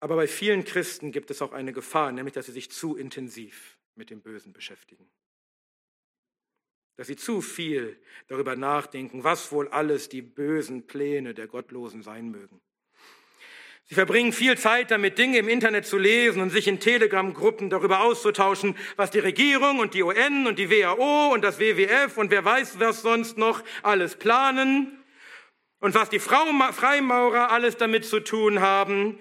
[0.00, 3.78] Aber bei vielen Christen gibt es auch eine Gefahr, nämlich dass sie sich zu intensiv
[3.94, 5.08] mit dem Bösen beschäftigen
[6.96, 12.30] dass sie zu viel darüber nachdenken, was wohl alles die bösen Pläne der Gottlosen sein
[12.30, 12.60] mögen.
[13.86, 18.00] Sie verbringen viel Zeit damit, Dinge im Internet zu lesen und sich in Telegram-Gruppen darüber
[18.00, 22.44] auszutauschen, was die Regierung und die UN und die WHO und das WWF und wer
[22.44, 25.04] weiß was sonst noch alles planen
[25.80, 29.18] und was die Freimaurer alles damit zu tun haben.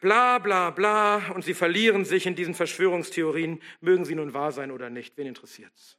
[0.00, 4.72] Bla bla bla und sie verlieren sich in diesen Verschwörungstheorien, mögen sie nun wahr sein
[4.72, 5.98] oder nicht, wen interessiert's?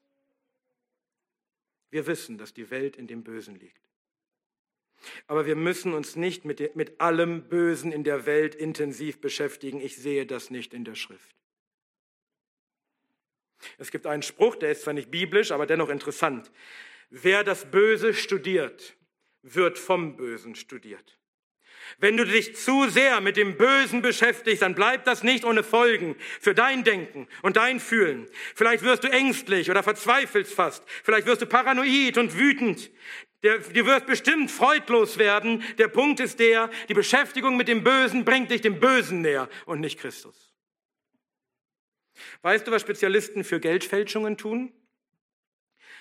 [1.90, 3.82] Wir wissen, dass die Welt in dem Bösen liegt.
[5.28, 9.80] Aber wir müssen uns nicht mit, mit allem Bösen in der Welt intensiv beschäftigen.
[9.80, 11.36] Ich sehe das nicht in der Schrift.
[13.78, 16.52] Es gibt einen Spruch, der ist zwar nicht biblisch, aber dennoch interessant.
[17.10, 18.96] Wer das Böse studiert,
[19.42, 21.18] wird vom Bösen studiert.
[22.00, 26.16] Wenn du dich zu sehr mit dem Bösen beschäftigst, dann bleibt das nicht ohne Folgen
[26.40, 28.28] für dein Denken und dein Fühlen.
[28.56, 30.84] Vielleicht wirst du ängstlich oder verzweifelst fast.
[31.04, 32.92] Vielleicht wirst du paranoid und wütend.
[33.42, 35.64] Du wirst bestimmt freudlos werden.
[35.78, 39.80] Der Punkt ist der, die Beschäftigung mit dem Bösen bringt dich dem Bösen näher und
[39.80, 40.56] nicht Christus.
[42.42, 44.74] Weißt du, was Spezialisten für Geldfälschungen tun?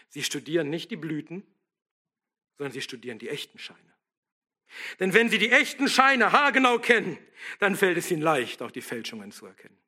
[0.09, 1.47] Sie studieren nicht die Blüten,
[2.57, 3.96] sondern sie studieren die echten Scheine.
[5.01, 7.19] Denn wenn sie die echten Scheine haargenau kennen,
[7.59, 9.79] dann fällt es ihnen leicht, auch die Fälschungen zu erkennen.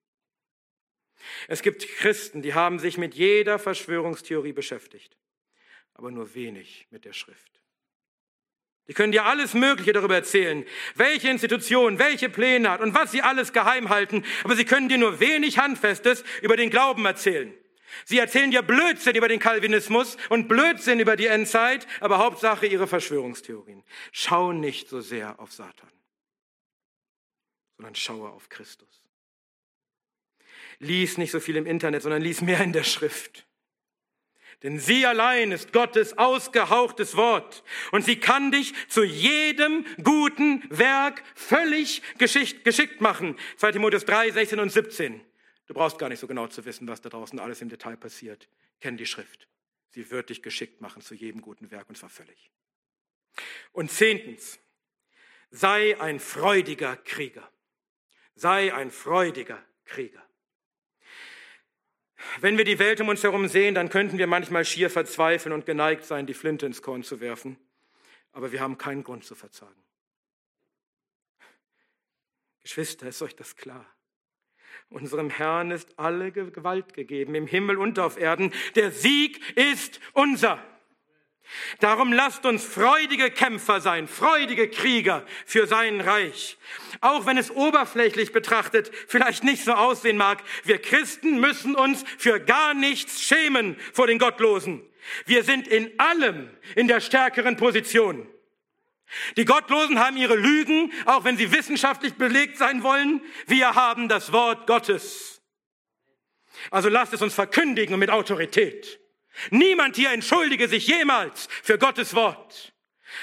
[1.49, 5.17] Es gibt Christen, die haben sich mit jeder Verschwörungstheorie beschäftigt,
[5.95, 7.61] aber nur wenig mit der Schrift.
[8.87, 10.65] Die können dir alles Mögliche darüber erzählen,
[10.95, 14.97] welche Institution, welche Pläne hat und was sie alles geheim halten, aber sie können dir
[14.97, 17.53] nur wenig Handfestes über den Glauben erzählen.
[18.05, 22.87] Sie erzählen dir Blödsinn über den Calvinismus und Blödsinn über die Endzeit, aber Hauptsache ihre
[22.87, 23.83] Verschwörungstheorien.
[24.13, 25.91] Schau nicht so sehr auf Satan,
[27.77, 29.05] sondern schaue auf Christus.
[30.79, 33.47] Lies nicht so viel im Internet, sondern lies mehr in der Schrift.
[34.65, 37.63] Denn sie allein ist Gottes ausgehauchtes Wort
[37.93, 43.39] und sie kann dich zu jedem guten Werk völlig geschickt machen.
[43.57, 45.21] 2 Timotheus 3, 16 und 17.
[45.69, 48.49] Du brauchst gar nicht so genau zu wissen, was da draußen alles im Detail passiert.
[48.81, 49.49] Kenn die Schrift.
[49.91, 52.51] Sie wird dich geschickt machen zu jedem guten Werk und zwar völlig.
[53.73, 54.59] Und zehntens,
[55.51, 57.49] sei ein freudiger Krieger.
[58.35, 60.23] Sei ein freudiger Krieger.
[62.41, 65.67] Wenn wir die Welt um uns herum sehen, dann könnten wir manchmal schier verzweifeln und
[65.67, 67.59] geneigt sein, die Flinte ins Korn zu werfen.
[68.33, 69.83] Aber wir haben keinen Grund zu verzagen.
[72.63, 73.87] Geschwister, ist euch das klar?
[74.91, 78.53] Unserem Herrn ist alle Gewalt gegeben, im Himmel und auf Erden.
[78.75, 80.63] Der Sieg ist unser.
[81.81, 86.59] Darum lasst uns freudige Kämpfer sein, freudige Krieger für sein Reich.
[87.01, 92.41] Auch wenn es oberflächlich betrachtet vielleicht nicht so aussehen mag, wir Christen müssen uns für
[92.41, 94.83] gar nichts schämen vor den Gottlosen.
[95.25, 98.29] Wir sind in allem in der stärkeren Position.
[99.37, 103.23] Die Gottlosen haben ihre Lügen, auch wenn sie wissenschaftlich belegt sein wollen.
[103.47, 105.41] Wir haben das Wort Gottes.
[106.71, 109.01] Also lasst es uns verkündigen und mit Autorität.
[109.51, 112.75] Niemand hier entschuldige sich jemals für Gottes Wort,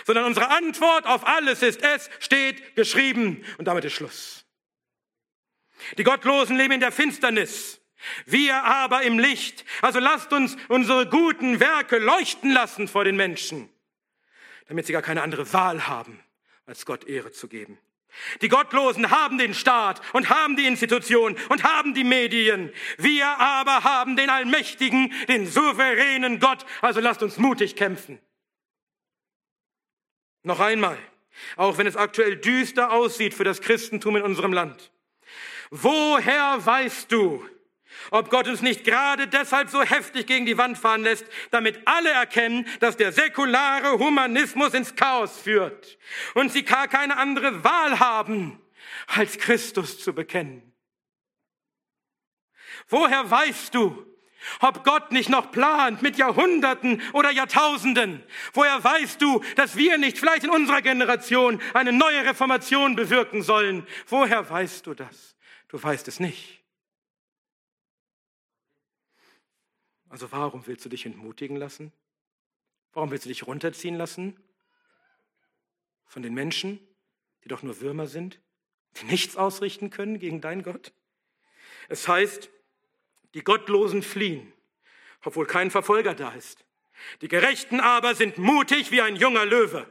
[0.06, 4.46] sondern unsere Antwort auf alles ist, es steht geschrieben und damit ist Schluss.
[5.98, 7.82] Die Gottlosen leben in der Finsternis,
[8.26, 9.66] wir aber im Licht.
[9.82, 13.70] Also lasst uns unsere guten Werke leuchten lassen vor den Menschen,
[14.68, 16.20] damit sie gar keine andere Wahl haben,
[16.66, 17.78] als Gott Ehre zu geben.
[18.42, 22.72] Die Gottlosen haben den Staat und haben die Institution und haben die Medien.
[22.98, 26.66] Wir aber haben den Allmächtigen, den souveränen Gott.
[26.82, 28.20] Also lasst uns mutig kämpfen.
[30.44, 30.98] Noch einmal,
[31.58, 34.92] auch wenn es aktuell düster aussieht für das Christentum in unserem Land.
[35.72, 37.44] Woher weißt du,
[38.12, 42.10] ob Gott uns nicht gerade deshalb so heftig gegen die Wand fahren lässt, damit alle
[42.10, 45.98] erkennen, dass der säkulare Humanismus ins Chaos führt
[46.34, 48.62] und sie gar keine andere Wahl haben,
[49.08, 50.74] als Christus zu bekennen.
[52.88, 54.06] Woher weißt du,
[54.60, 58.24] ob Gott nicht noch plant mit Jahrhunderten oder Jahrtausenden?
[58.54, 63.88] Woher weißt du, dass wir nicht vielleicht in unserer Generation eine neue Reformation bewirken sollen?
[64.08, 65.36] Woher weißt du das?
[65.68, 66.55] Du weißt es nicht.
[70.10, 71.92] Also warum willst du dich entmutigen lassen?
[72.94, 74.38] Warum willst du dich runterziehen lassen
[76.06, 76.80] von den Menschen,
[77.44, 78.40] die doch nur Würmer sind,
[78.98, 80.94] die nichts ausrichten können gegen deinen Gott?
[81.90, 82.50] Es heißt,
[83.34, 84.54] die Gottlosen fliehen,
[85.24, 86.66] obwohl kein Verfolger da ist.
[87.22, 89.86] Die Gerechten aber sind mutig wie ein junger Löwe.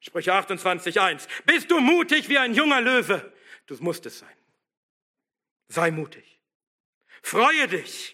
[0.00, 1.26] Sprüche 28.1.
[1.46, 3.32] Bist du mutig wie ein junger Löwe?
[3.66, 4.36] Du musst es sein.
[5.68, 6.38] Sei mutig.
[7.22, 8.13] Freue dich.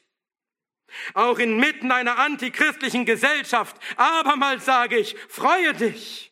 [1.14, 3.76] Auch inmitten einer antichristlichen Gesellschaft.
[3.96, 6.29] Abermals sage ich, freue dich.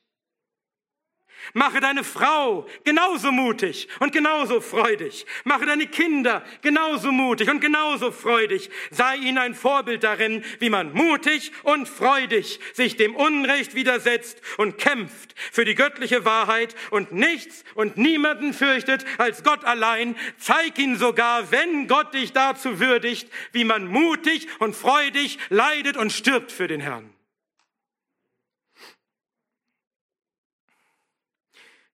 [1.59, 5.27] Mache deine Frau genauso mutig und genauso freudig.
[5.43, 8.71] Mache deine Kinder genauso mutig und genauso freudig.
[8.93, 14.79] Sei ihnen ein Vorbild darin, wie man mutig und freudig sich dem Unrecht widersetzt und
[14.79, 20.15] kämpft für die göttliche Wahrheit und nichts und niemanden fürchtet als Gott allein.
[20.37, 26.13] Zeig ihn sogar, wenn Gott dich dazu würdigt, wie man mutig und freudig leidet und
[26.13, 27.18] stirbt für den Herrn.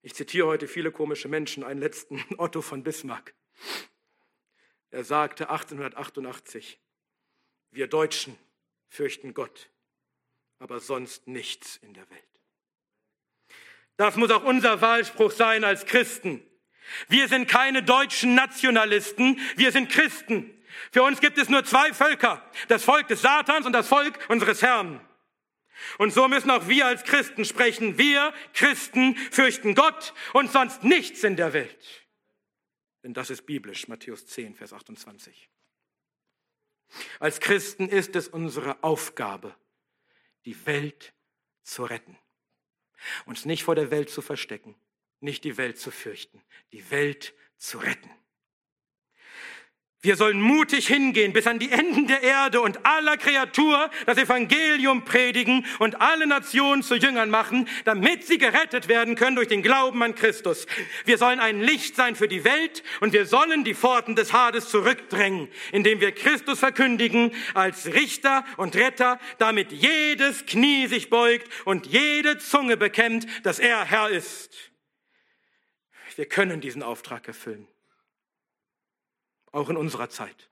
[0.05, 3.33] Ich zitiere heute viele komische Menschen, einen letzten Otto von Bismarck.
[4.91, 6.79] Er sagte 1888,
[7.71, 8.37] wir Deutschen
[8.87, 9.71] fürchten Gott,
[10.59, 12.21] aber sonst nichts in der Welt.
[13.97, 16.45] Das muss auch unser Wahlspruch sein als Christen.
[17.07, 20.53] Wir sind keine deutschen Nationalisten, wir sind Christen.
[20.91, 24.61] Für uns gibt es nur zwei Völker, das Volk des Satans und das Volk unseres
[24.61, 25.01] Herrn.
[25.97, 27.97] Und so müssen auch wir als Christen sprechen.
[27.97, 32.05] Wir Christen fürchten Gott und sonst nichts in der Welt.
[33.03, 35.49] Denn das ist biblisch, Matthäus 10, Vers 28.
[37.19, 39.55] Als Christen ist es unsere Aufgabe,
[40.45, 41.13] die Welt
[41.63, 42.17] zu retten.
[43.25, 44.75] Uns nicht vor der Welt zu verstecken,
[45.19, 46.41] nicht die Welt zu fürchten,
[46.71, 48.09] die Welt zu retten.
[50.05, 55.03] Wir sollen mutig hingehen bis an die Enden der Erde und aller Kreatur das Evangelium
[55.03, 60.03] predigen und alle Nationen zu Jüngern machen, damit sie gerettet werden können durch den Glauben
[60.03, 60.67] an Christus.
[61.05, 64.69] Wir sollen ein Licht sein für die Welt und wir sollen die Pforten des Hades
[64.69, 71.87] zurückdrängen, indem wir Christus verkündigen als Richter und Retter, damit jedes Knie sich beugt und
[71.87, 74.71] jede Zunge bekennt, dass er Herr ist.
[76.15, 77.67] Wir können diesen Auftrag erfüllen
[79.55, 80.49] auch in unserer Zeit.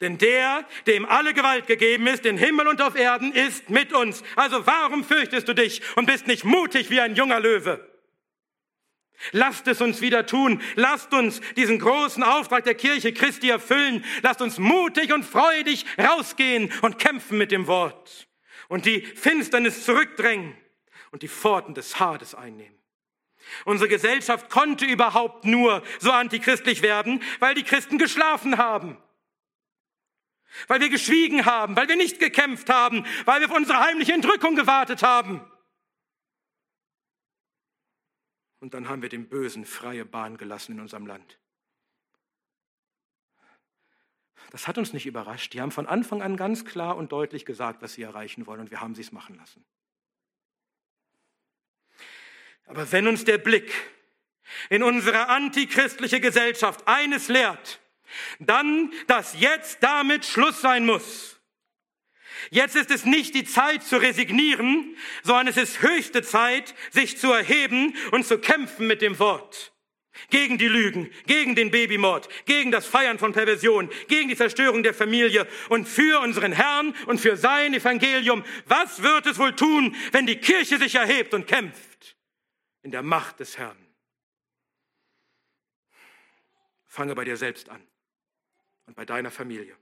[0.00, 4.22] Denn der, dem alle Gewalt gegeben ist, in Himmel und auf Erden, ist mit uns.
[4.34, 7.86] Also warum fürchtest du dich und bist nicht mutig wie ein junger Löwe?
[9.32, 10.62] Lasst es uns wieder tun.
[10.76, 14.04] Lasst uns diesen großen Auftrag der Kirche Christi erfüllen.
[14.22, 18.28] Lasst uns mutig und freudig rausgehen und kämpfen mit dem Wort
[18.68, 20.56] und die Finsternis zurückdrängen
[21.10, 22.77] und die Pforten des Hades einnehmen.
[23.64, 28.98] Unsere Gesellschaft konnte überhaupt nur so antichristlich werden, weil die Christen geschlafen haben.
[30.66, 34.56] Weil wir geschwiegen haben, weil wir nicht gekämpft haben, weil wir auf unsere heimliche Entrückung
[34.56, 35.40] gewartet haben.
[38.60, 41.38] Und dann haben wir dem Bösen freie Bahn gelassen in unserem Land.
[44.50, 45.52] Das hat uns nicht überrascht.
[45.52, 48.70] Die haben von Anfang an ganz klar und deutlich gesagt, was sie erreichen wollen, und
[48.70, 49.64] wir haben sie es machen lassen.
[52.68, 53.72] Aber wenn uns der Blick
[54.70, 57.80] in unsere antichristliche Gesellschaft eines lehrt,
[58.38, 61.40] dann, dass jetzt damit Schluss sein muss.
[62.50, 67.32] Jetzt ist es nicht die Zeit zu resignieren, sondern es ist höchste Zeit, sich zu
[67.32, 69.72] erheben und zu kämpfen mit dem Wort.
[70.30, 74.94] Gegen die Lügen, gegen den Babymord, gegen das Feiern von Perversion, gegen die Zerstörung der
[74.94, 78.44] Familie und für unseren Herrn und für sein Evangelium.
[78.66, 82.17] Was wird es wohl tun, wenn die Kirche sich erhebt und kämpft?
[82.88, 83.76] In der Macht des Herrn.
[86.86, 87.86] Fange bei dir selbst an
[88.86, 89.76] und bei deiner Familie.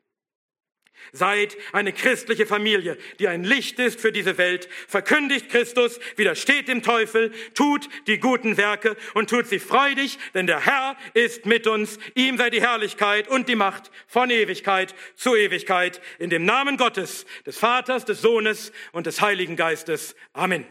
[1.12, 6.83] Seid eine christliche Familie, die ein Licht ist für diese Welt, verkündigt Christus, widersteht dem
[6.83, 12.01] Teufel, tut die guten Werke und tut sie freudig, denn der Herr ist mit uns.
[12.16, 16.01] Ihm sei die Herrlichkeit und die Macht von Ewigkeit zu Ewigkeit.
[16.19, 20.16] In dem Namen Gottes, des Vaters, des Sohnes und des Heiligen Geistes.
[20.33, 20.66] Amen.